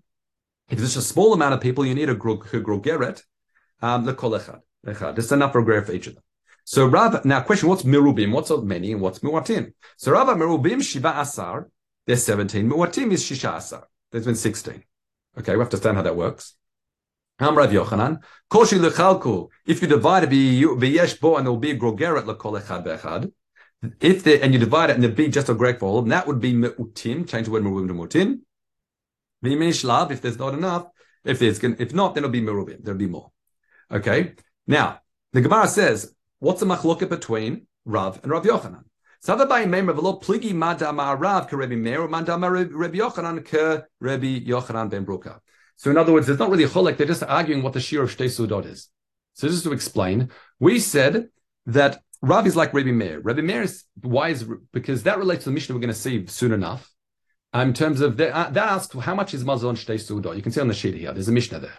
if 0.69 0.79
there's 0.79 0.97
a 0.97 1.03
small 1.03 1.35
amount 1.35 1.55
of 1.55 1.61
people, 1.61 1.85
you 1.85 1.95
need 1.95 2.09
a 2.09 2.15
grogeret, 2.15 3.23
um, 3.83 4.05
There's 4.05 5.33
enough 5.33 5.53
grogeret 5.53 5.87
for 5.87 5.93
each 5.93 6.07
of 6.07 6.15
them. 6.15 6.23
So 6.65 6.87
Rav, 6.87 7.25
now 7.25 7.43
question, 7.43 7.69
what's 7.69 7.83
mirubim? 7.83 8.33
What's 8.33 8.51
many 8.51 8.93
and 8.93 9.01
what's 9.01 9.21
muatin? 9.21 9.73
So 9.97 10.13
Rav 10.13 10.29
mirubim 10.29 10.83
shiva 10.83 11.19
asar, 11.19 11.69
there's 12.07 12.25
17. 12.25 12.69
Muatim 12.69 13.13
is 13.13 13.25
shisha 13.25 13.57
asar. 13.57 13.89
There's 14.17 14.25
been 14.25 14.35
16. 14.35 14.83
Okay, 15.39 15.53
we 15.53 15.59
have 15.59 15.69
to 15.69 15.77
understand 15.77 15.99
how 15.99 16.03
that 16.05 16.17
works. 16.17 16.55
Am 17.39 17.55
Rav 17.55 17.71
Yochanan, 17.71 18.23
koshi 18.51 18.79
lechalku, 18.79 19.51
if 19.67 19.83
you 19.83 19.89
divide 19.89 20.25
it, 20.25 20.31
v'yesh 20.31 21.21
bo, 21.21 21.37
and 21.37 21.45
there 21.45 21.53
will 21.53 21.59
be 21.59 21.73
a 21.73 21.79
grogeret 21.79 22.25
lekol 22.25 22.59
echad 22.59 22.83
be'echad, 22.83 23.31
if 24.01 24.25
the 24.25 24.43
and 24.43 24.55
you 24.55 24.59
divide 24.59 24.89
it 24.89 24.95
and 24.95 25.05
the 25.05 25.11
be 25.11 25.29
just 25.29 25.51
a 25.51 25.55
great 25.55 25.81
for 25.81 25.91
all, 25.91 26.01
that 26.01 26.27
would 26.27 26.41
be 26.41 26.55
me'utim. 26.55 27.29
Change 27.29 27.45
the 27.45 27.51
word 27.51 27.63
merubim 27.63 27.89
to 27.89 27.93
mutim. 27.93 28.41
V'yimin 29.45 30.11
if 30.11 30.23
there's 30.23 30.39
not 30.39 30.55
enough, 30.55 30.87
if 31.23 31.39
there's 31.39 31.63
if 31.63 31.93
not, 31.93 32.15
then 32.15 32.25
it'll 32.25 32.33
be 32.33 32.41
merubim. 32.41 32.83
There'll 32.83 32.97
be 32.97 33.07
more. 33.07 33.33
Okay. 33.91 34.33
Now 34.67 35.01
the 35.35 35.43
Gemara 35.43 35.69
says, 35.69 36.15
what's 36.39 36.61
the 36.61 36.67
machloket 36.67 37.11
between 37.11 37.67
Rav 37.85 38.19
and 38.23 38.33
Rav 38.33 38.45
Yochanan? 38.45 38.85
So 39.27 39.33
in 39.33 39.41
other 45.99 46.13
words, 46.13 46.29
it's 46.29 46.39
not 46.39 46.51
really 46.51 46.63
a 46.63 46.69
cholek. 46.69 46.97
They're 46.97 47.07
just 47.09 47.25
arguing 47.25 47.63
what 47.65 47.73
the 47.73 47.81
shir 47.81 48.03
of 48.05 48.17
shtei 48.17 48.29
sudot 48.29 48.67
is. 48.67 48.89
So 49.35 49.49
just 49.49 49.65
to 49.65 49.73
explain, 49.73 50.31
we 50.61 50.79
said 50.79 51.29
that 51.67 52.01
Rav 52.23 52.47
is 52.47 52.55
like 52.55 52.73
Rabbi 52.73 52.93
Meir. 52.93 53.19
Rabbi 53.19 53.41
Meir 53.41 53.63
is 53.63 53.83
wise 54.01 54.45
because 54.73 55.03
that 55.03 55.19
relates 55.19 55.43
to 55.43 55.51
the 55.51 55.55
Mishnah 55.55 55.75
we're 55.75 55.81
going 55.81 55.93
to 55.93 55.99
see 55.99 56.25
soon 56.29 56.53
enough. 56.53 56.93
In 57.53 57.75
terms 57.75 58.01
of 58.03 58.19
that, 58.19 58.33
uh, 58.33 58.51
that 58.51 58.69
asks 58.69 58.97
how 58.97 59.17
much 59.17 59.35
is 59.35 59.43
mazon 59.43 59.75
shtei 59.75 60.01
suda. 60.01 60.37
You 60.37 60.43
can 60.43 60.53
see 60.53 60.61
on 60.61 60.69
the 60.69 60.75
sheet 60.75 60.95
here. 60.95 61.13
There's 61.13 61.27
a 61.27 61.33
Mishnah 61.33 61.59
there, 61.59 61.79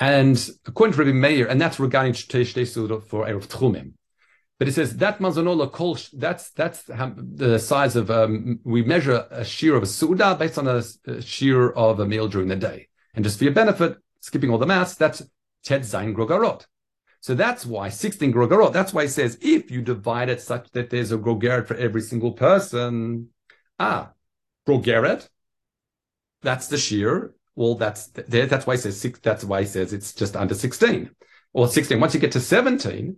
and 0.00 0.50
according 0.66 0.94
to 0.94 0.98
Rabbi 0.98 1.12
Meir, 1.12 1.46
and 1.46 1.58
that's 1.60 1.80
regarding 1.80 2.12
shtei 2.12 2.66
suda 2.66 3.00
for 3.00 3.24
erev 3.24 3.46
tchumim. 3.46 3.92
But 4.58 4.68
it 4.68 4.72
says 4.72 4.96
that 4.96 5.20
mazonola 5.20 5.70
kol. 5.70 5.96
That's 6.12 6.50
that's 6.50 6.82
the 6.82 7.58
size 7.58 7.94
of. 7.94 8.10
Um, 8.10 8.60
we 8.64 8.82
measure 8.82 9.26
a 9.30 9.44
shear 9.44 9.76
of 9.76 9.84
a 9.84 9.86
suda 9.86 10.34
based 10.34 10.58
on 10.58 10.66
a, 10.66 10.82
a 11.06 11.22
shear 11.22 11.70
of 11.70 12.00
a 12.00 12.06
meal 12.06 12.26
during 12.26 12.48
the 12.48 12.56
day, 12.56 12.88
and 13.14 13.24
just 13.24 13.38
for 13.38 13.44
your 13.44 13.52
benefit, 13.52 13.98
skipping 14.20 14.50
all 14.50 14.58
the 14.58 14.66
maths, 14.66 14.96
that's 14.96 15.22
ted 15.62 15.82
zayin 15.82 16.14
grogarot. 16.14 16.66
So 17.20 17.34
that's 17.34 17.66
why 17.66 17.88
16 17.88 18.32
grogarot. 18.32 18.72
that's 18.72 18.92
why 18.92 19.02
he 19.02 19.08
says 19.08 19.38
if 19.40 19.70
you 19.70 19.82
divide 19.82 20.28
it 20.28 20.40
such 20.40 20.70
that 20.72 20.90
there's 20.90 21.12
a 21.12 21.18
grogeret 21.18 21.66
for 21.66 21.74
every 21.74 22.00
single 22.00 22.32
person, 22.32 23.28
ah, 23.78 24.12
grogeret, 24.66 25.28
that's 26.42 26.68
the 26.68 26.78
shear. 26.78 27.34
Well, 27.54 27.74
that's 27.74 28.06
that's 28.06 28.66
why 28.66 28.74
he 28.74 28.80
says 28.80 29.00
six, 29.00 29.18
that's 29.20 29.44
why 29.44 29.60
he 29.60 29.66
says 29.66 29.92
it's 29.92 30.12
just 30.14 30.36
under 30.36 30.54
16 30.54 31.10
or 31.52 31.68
16. 31.68 32.00
Once 32.00 32.14
you 32.14 32.20
get 32.20 32.32
to 32.32 32.40
17, 32.40 33.16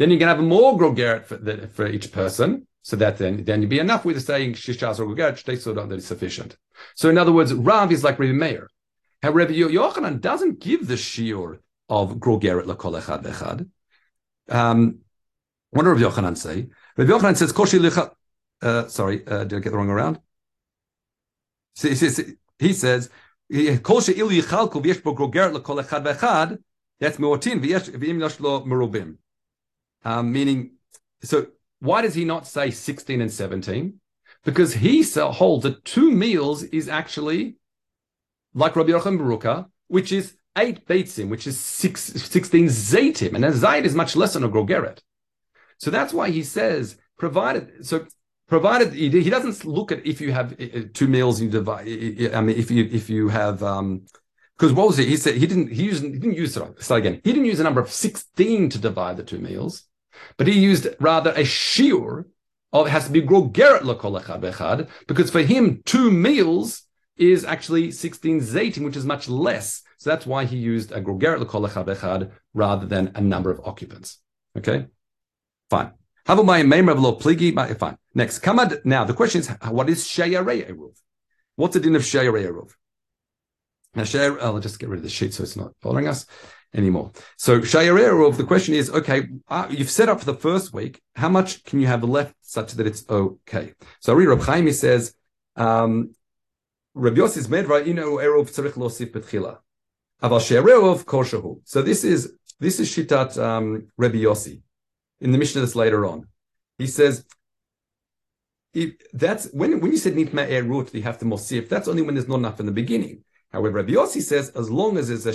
then 0.00 0.10
you 0.10 0.16
can 0.16 0.28
have 0.28 0.40
more 0.40 0.78
grogeret 0.78 1.26
for, 1.26 1.36
the, 1.36 1.68
for 1.68 1.86
each 1.86 2.10
person. 2.10 2.66
So 2.80 2.96
that 2.96 3.18
then, 3.18 3.44
then 3.44 3.60
you'd 3.60 3.68
be 3.68 3.78
enough 3.78 4.06
with 4.06 4.24
saying 4.24 4.54
shishas 4.54 4.98
or 4.98 5.04
grogeret, 5.04 5.44
they 5.44 5.56
sort 5.56 5.76
that 5.76 5.94
is 5.94 6.06
sufficient. 6.06 6.56
So 6.94 7.10
in 7.10 7.18
other 7.18 7.32
words, 7.32 7.52
Rav 7.52 7.92
is 7.92 8.02
like 8.02 8.18
Rabbi 8.18 8.32
Meir. 8.32 8.70
However, 9.22 9.52
Yochanan 9.52 10.22
doesn't 10.22 10.58
give 10.58 10.86
the 10.86 10.94
shiur 10.94 11.58
of 11.90 12.14
Grogeret 12.14 12.64
Lakol 12.64 12.98
Echad 12.98 13.24
Echad. 13.24 13.68
Um, 14.48 15.00
what 15.68 15.82
did 15.82 15.90
Rabbi 15.90 16.00
Yochanan 16.00 16.38
say? 16.38 16.70
Rabbi 16.96 17.10
Yochanan 17.10 17.36
says, 17.36 17.52
Koshi 17.52 18.14
uh, 18.62 18.88
sorry, 18.88 19.26
uh, 19.26 19.44
did 19.44 19.58
I 19.58 19.60
get 19.60 19.70
the 19.70 19.76
wrong 19.76 19.90
around? 19.90 20.18
He 21.78 21.94
says, 21.94 22.34
he 22.58 22.72
says, 22.72 23.10
Koshi 23.52 24.16
Il 24.16 24.28
Bo 24.28 25.14
Grogeret 25.14 25.54
Lakol 25.54 25.84
Echad 25.84 26.10
Echad, 26.10 26.58
that's 26.98 27.18
Meotin 27.18 27.62
V'yesh 27.62 28.40
Lo 28.40 28.64
Merubim. 28.64 29.18
Um, 30.04 30.32
meaning, 30.32 30.72
so 31.22 31.46
why 31.80 32.02
does 32.02 32.14
he 32.14 32.24
not 32.24 32.46
say 32.46 32.70
16 32.70 33.20
and 33.20 33.32
17? 33.32 33.94
Because 34.44 34.74
he 34.74 35.02
holds 35.02 35.64
that 35.64 35.84
two 35.84 36.10
meals 36.10 36.62
is 36.62 36.88
actually 36.88 37.56
like 38.54 38.76
Rabbi 38.76 38.90
Yochanan 38.90 39.18
Baruka, 39.18 39.66
which 39.88 40.12
is 40.12 40.36
eight 40.56 40.86
beitzim, 40.86 41.28
which 41.28 41.46
is 41.46 41.58
six, 41.58 42.02
16 42.02 42.66
zaitim. 42.66 43.34
and 43.34 43.44
a 43.44 43.52
zayt 43.52 43.84
is 43.84 43.94
much 43.94 44.16
less 44.16 44.34
than 44.34 44.44
a 44.44 44.48
grogeret. 44.48 45.00
So 45.78 45.90
that's 45.90 46.12
why 46.12 46.30
he 46.30 46.42
says, 46.42 46.96
provided, 47.18 47.86
so 47.86 48.06
provided 48.48 48.92
he, 48.92 49.30
doesn't 49.30 49.64
look 49.64 49.92
at 49.92 50.04
if 50.04 50.20
you 50.20 50.32
have 50.32 50.52
uh, 50.60 50.64
uh, 50.64 50.82
two 50.92 51.08
meals, 51.08 51.40
you 51.40 51.48
divide, 51.48 51.86
I 52.34 52.40
mean, 52.40 52.56
if 52.56 52.70
you, 52.70 52.88
if 52.90 53.08
you 53.08 53.28
have, 53.28 53.62
um, 53.62 54.02
because 54.58 54.74
what 54.74 54.88
was 54.88 54.98
it? 54.98 55.08
He 55.08 55.16
said 55.16 55.36
he 55.36 55.46
didn't, 55.46 55.72
he 55.72 55.84
used, 55.84 56.02
he 56.02 56.10
didn't 56.10 56.34
use, 56.34 56.52
start 56.52 56.98
again, 56.98 57.20
he 57.24 57.32
didn't 57.32 57.46
use 57.46 57.60
a 57.60 57.64
number 57.64 57.80
of 57.80 57.90
16 57.90 58.70
to 58.70 58.78
divide 58.78 59.16
the 59.16 59.22
two 59.22 59.38
meals, 59.38 59.84
but 60.36 60.46
he 60.46 60.58
used 60.58 60.88
rather 61.00 61.30
a 61.30 61.42
shiur 61.42 62.24
of, 62.72 62.86
it 62.86 62.90
has 62.90 63.06
to 63.06 63.12
be 63.12 63.22
grogeret 63.22 63.80
lakol 63.80 64.20
echad 64.20 64.88
because 65.06 65.30
for 65.30 65.42
him, 65.42 65.82
two 65.84 66.10
meals 66.10 66.82
is 67.16 67.44
actually 67.44 67.90
16 67.90 68.40
zaytim, 68.40 68.84
which 68.84 68.96
is 68.96 69.04
much 69.04 69.28
less 69.28 69.82
so 70.00 70.08
that's 70.08 70.24
why 70.24 70.46
he 70.46 70.56
used 70.56 70.92
a 70.92 71.00
grogeret 71.02 71.40
l'kol 71.40 71.68
echad 71.68 72.30
rather 72.54 72.86
than 72.86 73.12
a 73.14 73.20
number 73.20 73.50
of 73.50 73.60
occupants. 73.64 74.16
Okay, 74.56 74.86
fine. 75.68 75.92
Havum 76.26 76.46
my 76.46 76.62
maimalo 76.62 77.20
pliggy, 77.20 77.54
fine. 77.78 77.98
Next, 78.14 78.38
kamad. 78.38 78.82
Now 78.86 79.04
the 79.04 79.12
question 79.12 79.42
is, 79.42 79.48
what 79.68 79.90
is 79.90 80.06
shayarei 80.06 80.70
eruv? 80.70 80.98
What's 81.56 81.74
the 81.74 81.80
din 81.80 81.96
of 81.96 82.02
shayarei 82.02 82.46
eruv? 82.46 82.70
Now, 83.94 84.04
shayar, 84.04 84.36
uh, 84.36 84.40
oh, 84.40 84.54
I'll 84.54 84.60
just 84.60 84.78
get 84.78 84.88
rid 84.88 85.00
of 85.00 85.02
the 85.02 85.10
sheet 85.10 85.34
so 85.34 85.42
it's 85.42 85.56
not 85.56 85.74
bothering 85.82 86.08
us 86.08 86.24
anymore. 86.74 87.12
So 87.36 87.60
shayarei 87.60 88.08
eruv. 88.10 88.36
The 88.36 88.44
question 88.44 88.74
is, 88.74 88.90
okay, 88.90 89.28
uh, 89.48 89.66
you've 89.70 89.90
set 89.90 90.08
up 90.08 90.20
for 90.20 90.26
the 90.26 90.34
first 90.34 90.72
week. 90.72 91.00
How 91.16 91.28
much 91.28 91.64
can 91.64 91.80
you 91.80 91.86
have 91.86 92.04
left 92.04 92.34
such 92.40 92.72
that 92.72 92.86
it's 92.86 93.08
okay? 93.08 93.74
So 94.00 94.14
Reb 94.14 94.40
Chaim 94.42 94.70
says, 94.72 95.14
um, 95.56 96.14
Reb 96.94 97.16
Yossi's 97.16 97.48
medra, 97.48 97.86
know, 97.94 98.16
eruv 98.16 98.50
tzarich 98.50 98.72
losif 98.72 99.12
betchila. 99.12 99.58
So 101.64 101.82
this 101.82 102.04
is 102.04 102.32
this 102.58 102.78
is 102.78 102.94
Shitat 102.94 103.42
um, 103.42 103.88
Rebbe 103.96 104.18
Yossi 104.18 104.60
in 105.20 105.32
the 105.32 105.38
Mishnah 105.38 105.62
that's 105.62 105.74
later 105.74 106.04
on. 106.04 106.26
He 106.76 106.86
says 106.86 107.24
if 108.74 108.92
that's 109.12 109.46
when 109.52 109.80
when 109.80 109.92
you 109.92 109.98
said 109.98 110.14
nitma 110.14 110.48
erut, 110.48 110.92
you 110.94 111.02
have 111.02 111.18
to 111.18 111.24
mosif. 111.24 111.68
That's 111.68 111.88
only 111.88 112.02
when 112.02 112.14
there's 112.14 112.28
not 112.28 112.36
enough 112.36 112.60
in 112.60 112.66
the 112.66 112.72
beginning. 112.72 113.24
However, 113.52 113.76
Rabbi 113.76 113.92
Yossi 113.92 114.22
says 114.22 114.50
as 114.50 114.70
long 114.70 114.96
as 114.96 115.08
there's 115.08 115.26
a 115.26 115.30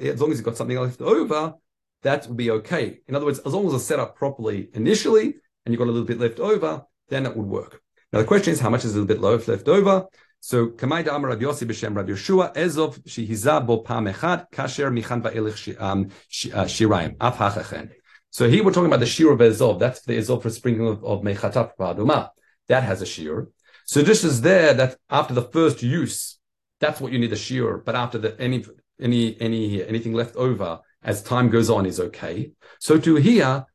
as 0.00 0.20
long 0.20 0.32
as 0.32 0.38
you've 0.38 0.44
got 0.44 0.56
something 0.56 0.78
left 0.78 1.00
over, 1.00 1.54
that 2.02 2.26
will 2.26 2.34
be 2.34 2.50
okay. 2.50 3.00
In 3.06 3.14
other 3.14 3.26
words, 3.26 3.38
as 3.40 3.52
long 3.52 3.66
as 3.66 3.74
it's 3.74 3.84
set 3.84 4.00
up 4.00 4.16
properly 4.16 4.68
initially 4.74 5.34
and 5.64 5.72
you've 5.72 5.78
got 5.78 5.88
a 5.88 5.92
little 5.92 6.06
bit 6.06 6.18
left 6.18 6.40
over, 6.40 6.84
then 7.08 7.26
it 7.26 7.36
would 7.36 7.46
work. 7.46 7.80
Now 8.12 8.20
the 8.20 8.24
question 8.24 8.52
is 8.52 8.60
how 8.60 8.70
much 8.70 8.84
is 8.84 8.94
a 8.94 9.00
little 9.00 9.06
bit 9.06 9.20
left 9.48 9.68
over? 9.68 10.06
So 10.40 10.68
Kamai 10.68 11.06
Amar 11.06 11.30
Rabbi 11.30 11.44
Yossi 11.44 11.68
b'Shem 11.68 11.94
Rabbi 11.94 12.12
Yeshua 12.12 12.54
Ezov 12.54 13.66
bo 13.66 13.78
pam 13.78 14.06
echad 14.06 14.50
kasher 14.50 14.90
michan 14.90 15.22
va'elich 15.22 15.80
um, 15.80 16.06
uh, 16.06 16.64
shirayim 16.64 17.16
af 17.20 17.36
hachachen. 17.36 17.90
So 18.30 18.48
here 18.48 18.64
we're 18.64 18.72
talking 18.72 18.86
about 18.86 19.00
the 19.00 19.06
shir 19.06 19.32
of 19.32 19.38
Ezov. 19.40 19.78
That's 19.78 20.02
the 20.02 20.16
Ezov 20.16 20.42
for 20.42 20.50
sprinkling 20.50 20.88
of, 20.88 21.04
of 21.04 21.22
Mechatat 21.22 21.72
Paduma. 21.78 22.30
That 22.68 22.84
has 22.84 23.02
a 23.02 23.06
shir. 23.06 23.48
So 23.84 24.02
just 24.02 24.24
as 24.24 24.40
there, 24.40 24.72
that 24.72 24.96
after 25.10 25.34
the 25.34 25.42
first 25.42 25.82
use, 25.82 26.38
that's 26.80 27.00
what 27.00 27.12
you 27.12 27.18
need 27.18 27.32
a 27.32 27.36
shir. 27.36 27.78
But 27.78 27.94
after 27.94 28.18
that, 28.18 28.40
any 28.40 28.64
any 29.00 29.40
any 29.40 29.84
anything 29.86 30.14
left 30.14 30.36
over 30.36 30.80
as 31.02 31.22
time 31.22 31.50
goes 31.50 31.70
on 31.70 31.86
is 31.86 32.00
okay. 32.00 32.52
So 32.78 32.98
to 32.98 33.16
here, 33.16 33.66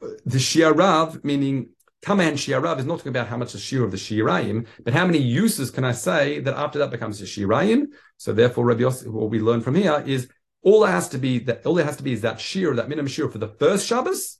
the 0.00 0.38
shiarav, 0.38 1.24
meaning 1.24 1.70
Kaman 2.02 2.34
shiarav, 2.34 2.78
is 2.78 2.86
not 2.86 2.98
talking 2.98 3.10
about 3.10 3.28
how 3.28 3.36
much 3.36 3.52
the 3.52 3.58
shir 3.58 3.84
of 3.84 3.90
the 3.90 3.96
shirayim, 3.96 4.66
but 4.84 4.92
how 4.94 5.06
many 5.06 5.18
uses 5.18 5.70
can 5.70 5.84
I 5.84 5.92
say 5.92 6.40
that 6.40 6.54
after 6.54 6.78
that 6.78 6.90
becomes 6.90 7.20
a 7.20 7.24
shirayim? 7.24 7.86
So 8.16 8.32
therefore, 8.32 8.64
Rabbi 8.66 8.82
Yossi, 8.82 9.08
what 9.08 9.30
we 9.30 9.40
learn 9.40 9.60
from 9.60 9.74
here 9.74 10.02
is 10.06 10.28
all 10.62 10.84
it 10.84 10.90
has 10.90 11.08
to 11.10 11.18
be 11.18 11.38
that 11.40 11.66
all 11.66 11.78
it 11.78 11.86
has 11.86 11.96
to 11.96 12.02
be 12.02 12.12
is 12.12 12.22
that 12.22 12.40
shir, 12.40 12.74
that 12.74 12.88
minimum 12.88 13.08
shir 13.08 13.28
for 13.28 13.38
the 13.38 13.48
first 13.48 13.86
Shabbos, 13.86 14.38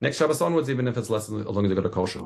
next 0.00 0.18
Shabbos 0.18 0.40
onwards, 0.40 0.70
even 0.70 0.88
if 0.88 0.96
it's 0.96 1.10
less 1.10 1.26
than, 1.26 1.40
as 1.40 1.46
long 1.46 1.64
as 1.64 1.70
you 1.70 1.74
got 1.74 1.86
a 1.86 1.90
kosher. 1.90 2.20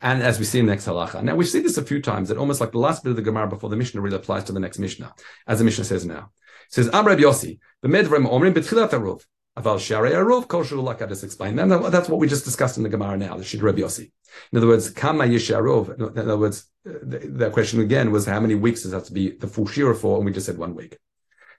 And 0.00 0.22
as 0.22 0.38
we 0.38 0.44
see 0.44 0.58
in 0.58 0.66
the 0.66 0.72
next 0.72 0.86
halacha. 0.86 1.22
Now 1.22 1.36
we 1.36 1.44
see 1.44 1.60
this 1.60 1.78
a 1.78 1.84
few 1.84 2.00
times 2.00 2.28
that 2.28 2.38
almost 2.38 2.60
like 2.60 2.72
the 2.72 2.78
last 2.78 3.02
bit 3.02 3.10
of 3.10 3.16
the 3.16 3.22
Gemara 3.22 3.48
before 3.48 3.70
the 3.70 3.76
Mishnah 3.76 4.00
really 4.00 4.16
applies 4.16 4.44
to 4.44 4.52
the 4.52 4.60
next 4.60 4.78
Mishnah, 4.78 5.14
as 5.46 5.58
the 5.58 5.64
Mishnah 5.64 5.84
says 5.84 6.04
now. 6.04 6.30
It 6.66 6.74
says 6.74 6.90
Am 6.92 7.06
Rabbi 7.06 7.22
Yossi, 7.22 7.58
the 7.82 7.88
Medvrem 7.88 8.28
Omrim 8.28 8.54
Betchilat 8.54 8.90
Arov. 8.90 9.24
Aval 9.58 9.76
Sharei 9.76 10.12
Arov 10.12 10.46
Kosher 10.46 10.76
like 10.76 11.02
I 11.02 11.06
just 11.06 11.24
explained. 11.24 11.58
And 11.58 11.70
that's 11.70 12.08
what 12.08 12.20
we 12.20 12.28
just 12.28 12.44
discussed 12.44 12.76
in 12.76 12.84
the 12.84 12.88
Gemara 12.88 13.16
now, 13.16 13.36
the 13.36 13.44
Shid 13.44 13.62
Rabbi 13.62 13.80
Yossi. 13.80 14.10
In 14.52 14.58
other 14.58 14.68
words, 14.68 14.90
Kama 14.90 15.24
Yisharov. 15.24 15.98
In 15.98 16.18
other 16.18 16.38
words, 16.38 16.70
uh, 16.88 16.92
the, 17.02 17.18
the, 17.18 17.50
question 17.50 17.80
again 17.80 18.12
was 18.12 18.26
how 18.26 18.40
many 18.40 18.54
weeks 18.54 18.82
does 18.82 18.92
that 18.92 18.98
have 18.98 19.06
to 19.06 19.12
be 19.12 19.30
the 19.30 19.48
full 19.48 19.66
shira 19.66 19.94
for? 19.94 20.16
And 20.16 20.24
we 20.24 20.32
just 20.32 20.46
said 20.46 20.56
one 20.56 20.74
week. 20.74 20.96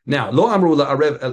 Now, 0.06 0.32
lo 0.32 0.50
amru 0.50 0.76
la'arev 0.76 1.22
uh, 1.22 1.30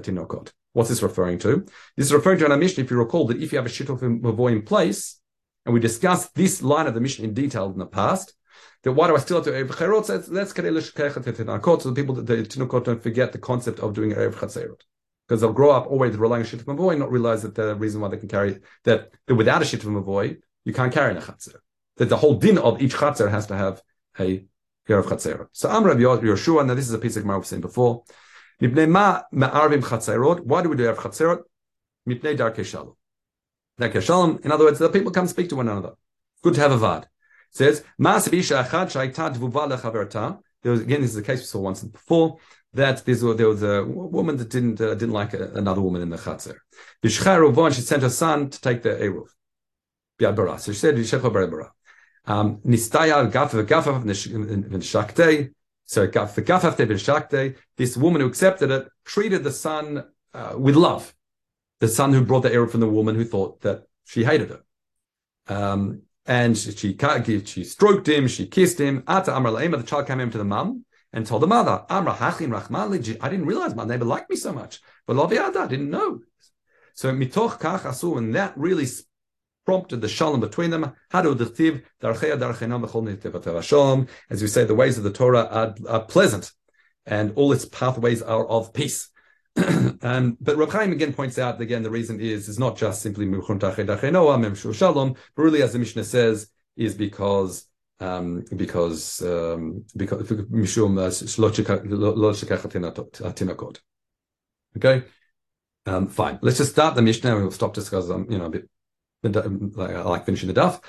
tinokot. 0.00 0.52
What's 0.72 0.88
this 0.88 1.02
referring 1.02 1.38
to? 1.40 1.66
This 1.96 2.06
is 2.06 2.12
referring 2.12 2.38
to 2.38 2.50
an 2.50 2.58
Mishnah, 2.58 2.84
if 2.84 2.90
you 2.90 2.98
recall, 2.98 3.26
that 3.26 3.42
if 3.42 3.52
you 3.52 3.58
have 3.58 3.66
a 3.66 3.70
shituf 3.70 4.00
mavoy 4.20 4.52
in 4.52 4.62
place, 4.62 5.20
and 5.66 5.74
we 5.74 5.80
discussed 5.80 6.34
this 6.34 6.62
line 6.62 6.86
of 6.86 6.94
the 6.94 7.00
Mishnah 7.00 7.24
in 7.24 7.34
detail 7.34 7.70
in 7.72 7.78
the 7.78 7.86
past, 7.86 8.34
that 8.82 8.92
why 8.92 9.08
do 9.08 9.16
I 9.16 9.18
still 9.18 9.42
have 9.42 9.44
to 9.46 9.52
Erev? 9.52 10.04
Says, 10.04 10.28
let's 10.28 10.52
get 10.52 10.64
lishakech 10.66 11.16
et 11.16 11.34
tinokot, 11.34 11.82
so 11.82 11.90
the 11.90 11.94
people, 11.94 12.14
the 12.14 12.36
tinokot 12.36 12.84
don't 12.84 13.02
forget 13.02 13.32
the 13.32 13.38
concept 13.38 13.80
of 13.80 13.94
doing 13.94 14.12
Erev 14.12 14.34
Chatzerot. 14.34 14.80
Because 15.26 15.40
they'll 15.40 15.52
grow 15.52 15.70
up 15.70 15.86
always 15.86 16.16
relying 16.16 16.42
on 16.42 16.48
shituf 16.48 16.64
mavoy 16.64 16.92
and 16.92 17.00
not 17.00 17.10
realize 17.10 17.42
that 17.42 17.56
the 17.56 17.74
reason 17.74 18.00
why 18.00 18.08
they 18.08 18.16
can 18.16 18.28
carry, 18.28 18.60
that, 18.84 19.10
that 19.26 19.34
without 19.34 19.62
a 19.62 19.64
shituf 19.64 19.84
mavoy, 19.84 20.38
you 20.64 20.72
can't 20.72 20.92
carry 20.92 21.16
a 21.16 21.20
chatzer. 21.20 21.56
That 21.96 22.08
the 22.08 22.16
whole 22.16 22.36
din 22.36 22.56
of 22.56 22.80
each 22.80 22.94
chatzer 22.94 23.30
has 23.30 23.46
to 23.48 23.56
have 23.56 23.82
a 24.18 24.44
Erev 24.90 25.04
Chatzerot. 25.04 25.48
So 25.52 25.70
Am 25.70 25.84
Rav 25.84 25.96
Yoshua, 25.96 26.66
now 26.66 26.74
this 26.74 26.86
is 26.86 26.92
a 26.92 26.98
piece 26.98 27.16
of 27.16 27.22
Gemara 27.22 27.38
we've 27.38 27.46
seen 27.46 27.60
before. 27.60 28.02
Mipnei 28.60 28.88
ma 28.88 29.22
ma'arvim 29.32 29.82
chatzerot. 29.82 30.40
Why 30.40 30.62
do 30.62 30.68
we 30.68 30.76
do 30.76 30.84
Erev 30.84 30.96
Chatzerot? 30.96 31.42
Mipnei 32.08 32.36
darkei 32.36 32.64
shalom. 32.64 32.96
Darkei 33.80 34.02
shalom. 34.02 34.40
In 34.42 34.52
other 34.52 34.64
words, 34.64 34.78
the 34.78 34.88
people 34.88 35.12
come 35.12 35.26
speak 35.26 35.48
to 35.50 35.56
one 35.56 35.68
another. 35.68 35.92
Good 36.42 36.54
to 36.54 36.60
have 36.60 36.72
a 36.72 36.76
vad. 36.76 37.08
Says 37.50 37.84
ma'asibisha 38.00 38.64
achad 38.64 38.90
shayta 38.90 39.34
dvuva 39.34 39.70
lechaverta. 39.70 40.40
There 40.62 40.72
was 40.72 40.82
again, 40.82 41.00
this 41.00 41.12
is 41.12 41.16
a 41.16 41.22
case 41.22 41.38
we 41.38 41.44
saw 41.44 41.60
once 41.60 41.82
before 41.82 42.38
that 42.74 43.04
there 43.04 43.48
was 43.48 43.62
a 43.62 43.84
woman 43.84 44.36
that 44.36 44.48
didn't 44.50 44.80
uh, 44.80 44.94
didn't 44.94 45.12
like 45.12 45.34
a, 45.34 45.50
another 45.54 45.80
woman 45.80 46.02
in 46.02 46.10
the. 46.10 46.16
Bishchar 47.02 47.74
she 47.74 47.80
sent 47.80 48.02
her 48.02 48.10
son 48.10 48.50
to 48.50 48.60
take 48.60 48.82
the 48.82 48.90
eruv. 48.90 49.28
So 50.60 50.72
she 50.72 50.78
said, 50.78 50.96
"Yishecha 50.96 51.32
bara." 52.26 52.38
Um, 52.38 52.56
Nistaya 52.58 53.30
gaf 53.30 53.52
v'gafaf 53.52 54.04
v'nshakte. 54.04 55.52
So 55.84 56.06
gaf 56.08 56.34
v'gafaf 56.34 56.76
v'nshakte. 56.76 57.56
This 57.76 57.96
woman 57.96 58.20
who 58.20 58.28
accepted 58.28 58.70
it 58.70 58.88
treated 59.04 59.44
the 59.44 59.52
son 59.52 60.04
uh, 60.34 60.54
with 60.56 60.76
love. 60.76 61.14
The 61.80 61.88
son 61.88 62.12
who 62.12 62.24
brought 62.24 62.42
the 62.42 62.50
eruv 62.50 62.70
from 62.70 62.80
the 62.80 62.88
woman 62.88 63.14
who 63.14 63.24
thought 63.24 63.62
that 63.62 63.84
she 64.04 64.24
hated 64.24 64.50
her. 64.50 64.60
Um, 65.48 66.02
and 66.26 66.56
she, 66.56 66.96
she 67.44 67.64
stroked 67.64 68.08
him, 68.08 68.28
she 68.28 68.46
kissed 68.46 68.78
him. 68.78 69.02
Ata 69.06 69.34
Amra 69.34 69.50
the 69.50 69.82
child 69.82 70.06
came 70.06 70.20
in 70.20 70.30
to 70.30 70.38
the 70.38 70.44
mum 70.44 70.84
and 71.12 71.26
told 71.26 71.42
the 71.42 71.46
mother, 71.46 71.84
Amra 71.88 72.14
Hachin 72.14 72.50
Rachman 72.50 73.18
I 73.20 73.28
didn't 73.28 73.46
realize 73.46 73.74
my 73.74 73.84
neighbor 73.84 74.04
liked 74.04 74.30
me 74.30 74.36
so 74.36 74.52
much. 74.52 74.80
But 75.06 75.16
Laviada, 75.16 75.56
I 75.56 75.66
didn't 75.66 75.90
know. 75.90 76.20
So 76.94 77.12
mitoch 77.12 77.58
kach 77.60 77.80
asu, 77.80 78.18
and 78.18 78.34
that 78.34 78.56
really 78.56 78.86
prompted 79.64 80.00
the 80.00 80.08
shalom 80.08 80.40
between 80.40 80.70
them. 80.70 80.92
As 81.12 81.24
we 84.42 84.48
say, 84.48 84.64
the 84.64 84.74
ways 84.74 84.98
of 84.98 85.04
the 85.04 85.12
Torah 85.12 85.46
are, 85.50 85.74
are 85.88 86.04
pleasant, 86.04 86.52
and 87.06 87.32
all 87.36 87.52
its 87.52 87.64
pathways 87.66 88.22
are 88.22 88.46
of 88.46 88.72
peace. 88.72 89.08
um, 90.02 90.36
but 90.40 90.56
Rav 90.56 90.72
Chaim 90.72 90.92
again 90.92 91.12
points 91.12 91.38
out 91.38 91.60
again 91.60 91.82
the 91.82 91.90
reason 91.90 92.20
is 92.20 92.48
is 92.48 92.58
not 92.58 92.76
just 92.76 93.02
simply 93.02 93.26
shalom, 94.72 95.14
but 95.34 95.42
really, 95.42 95.62
as 95.62 95.72
the 95.72 95.78
Mishnah 95.78 96.04
says, 96.04 96.48
is 96.76 96.94
because 96.94 97.66
um, 98.00 98.44
because 98.56 99.22
um, 99.22 99.84
because 99.96 100.20
Okay, 104.76 105.04
um, 105.86 106.06
fine. 106.06 106.38
Let's 106.42 106.58
just 106.58 106.72
start 106.72 106.94
the 106.94 107.02
Mishnah. 107.02 107.32
And 107.32 107.42
We'll 107.42 107.50
stop 107.50 107.74
discussing, 107.74 108.30
you 108.30 108.38
know, 108.38 108.46
a 108.46 108.50
bit 108.50 108.68
I 109.22 109.28
like 109.28 110.24
finishing 110.24 110.50
the 110.50 110.54
daf. 110.54 110.80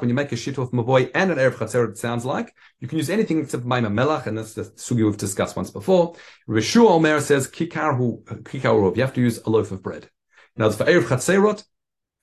When 0.00 0.08
you 0.08 0.14
make 0.14 0.32
a 0.32 0.34
shituf 0.34 0.72
mavoy 0.72 1.08
and 1.14 1.30
an 1.30 1.38
erev 1.38 1.54
chatzeret, 1.54 1.90
it 1.90 1.98
sounds 1.98 2.24
like 2.24 2.52
you 2.80 2.88
can 2.88 2.98
use 2.98 3.08
anything 3.10 3.40
except 3.40 3.64
ma'im 3.64 3.86
melach, 3.86 4.26
and 4.26 4.36
that's 4.36 4.54
the 4.54 4.62
sugi 4.62 5.04
we've 5.04 5.16
discussed 5.16 5.54
once 5.54 5.70
before. 5.70 6.16
Rishu 6.48 6.90
Omer 6.90 7.20
says 7.20 7.48
kikar 7.48 7.96
kikar 8.42 8.96
You 8.96 9.02
have 9.02 9.14
to 9.14 9.20
use 9.20 9.38
a 9.38 9.50
loaf 9.50 9.70
of 9.70 9.84
bread. 9.84 10.10
Now, 10.56 10.68
for 10.70 10.84
erev 10.84 11.04
chatzerot, 11.04 11.62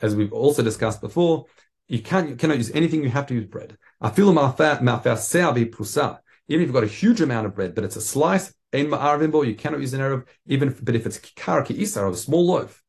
as 0.01 0.17
we've 0.17 0.33
also 0.33 0.61
discussed 0.61 0.99
before, 0.99 1.45
you 1.87 2.01
can't 2.01 2.27
you 2.27 2.35
cannot 2.35 2.57
use 2.57 2.71
anything. 2.71 3.03
You 3.03 3.11
have 3.11 3.27
to 3.27 3.35
use 3.35 3.45
bread. 3.45 3.77
Afilu 4.03 4.33
pusa. 5.71 6.19
Even 6.49 6.61
if 6.61 6.67
you've 6.67 6.73
got 6.73 6.83
a 6.83 6.87
huge 6.87 7.21
amount 7.21 7.45
of 7.45 7.55
bread, 7.55 7.73
but 7.73 7.85
it's 7.85 7.95
a 7.95 8.01
slice, 8.01 8.53
you 8.73 8.85
cannot 8.89 9.79
use 9.79 9.93
an 9.93 10.01
erev. 10.01 10.25
Even 10.45 10.75
but 10.83 10.93
if 10.93 11.05
it's 11.05 11.19
kikar 11.19 11.65
ki 11.65 11.75
isar, 11.75 12.11
a 12.11 12.15
small 12.15 12.45
loaf 12.45 12.83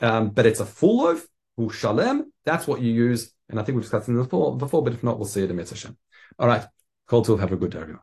um, 0.00 0.30
but 0.30 0.46
it's 0.46 0.60
a 0.60 0.66
full 0.66 0.98
loaf, 0.98 1.26
hu 1.56 1.70
shalem. 1.70 2.32
That's 2.44 2.66
what 2.66 2.80
you 2.80 2.92
use. 2.92 3.32
And 3.48 3.58
I 3.58 3.62
think 3.62 3.76
we've 3.76 3.84
discussed 3.84 4.08
it 4.08 4.12
before, 4.12 4.56
before, 4.56 4.82
but 4.82 4.94
if 4.94 5.02
not, 5.02 5.18
we'll 5.18 5.28
see 5.28 5.42
it 5.42 5.50
in 5.50 5.56
Mitzvah. 5.56 5.94
All 6.38 6.48
right. 6.48 6.64
Kol 7.06 7.24
Tov, 7.24 7.40
have 7.40 7.52
a 7.52 7.56
good 7.56 7.72
day, 7.72 7.80
everyone. 7.80 8.02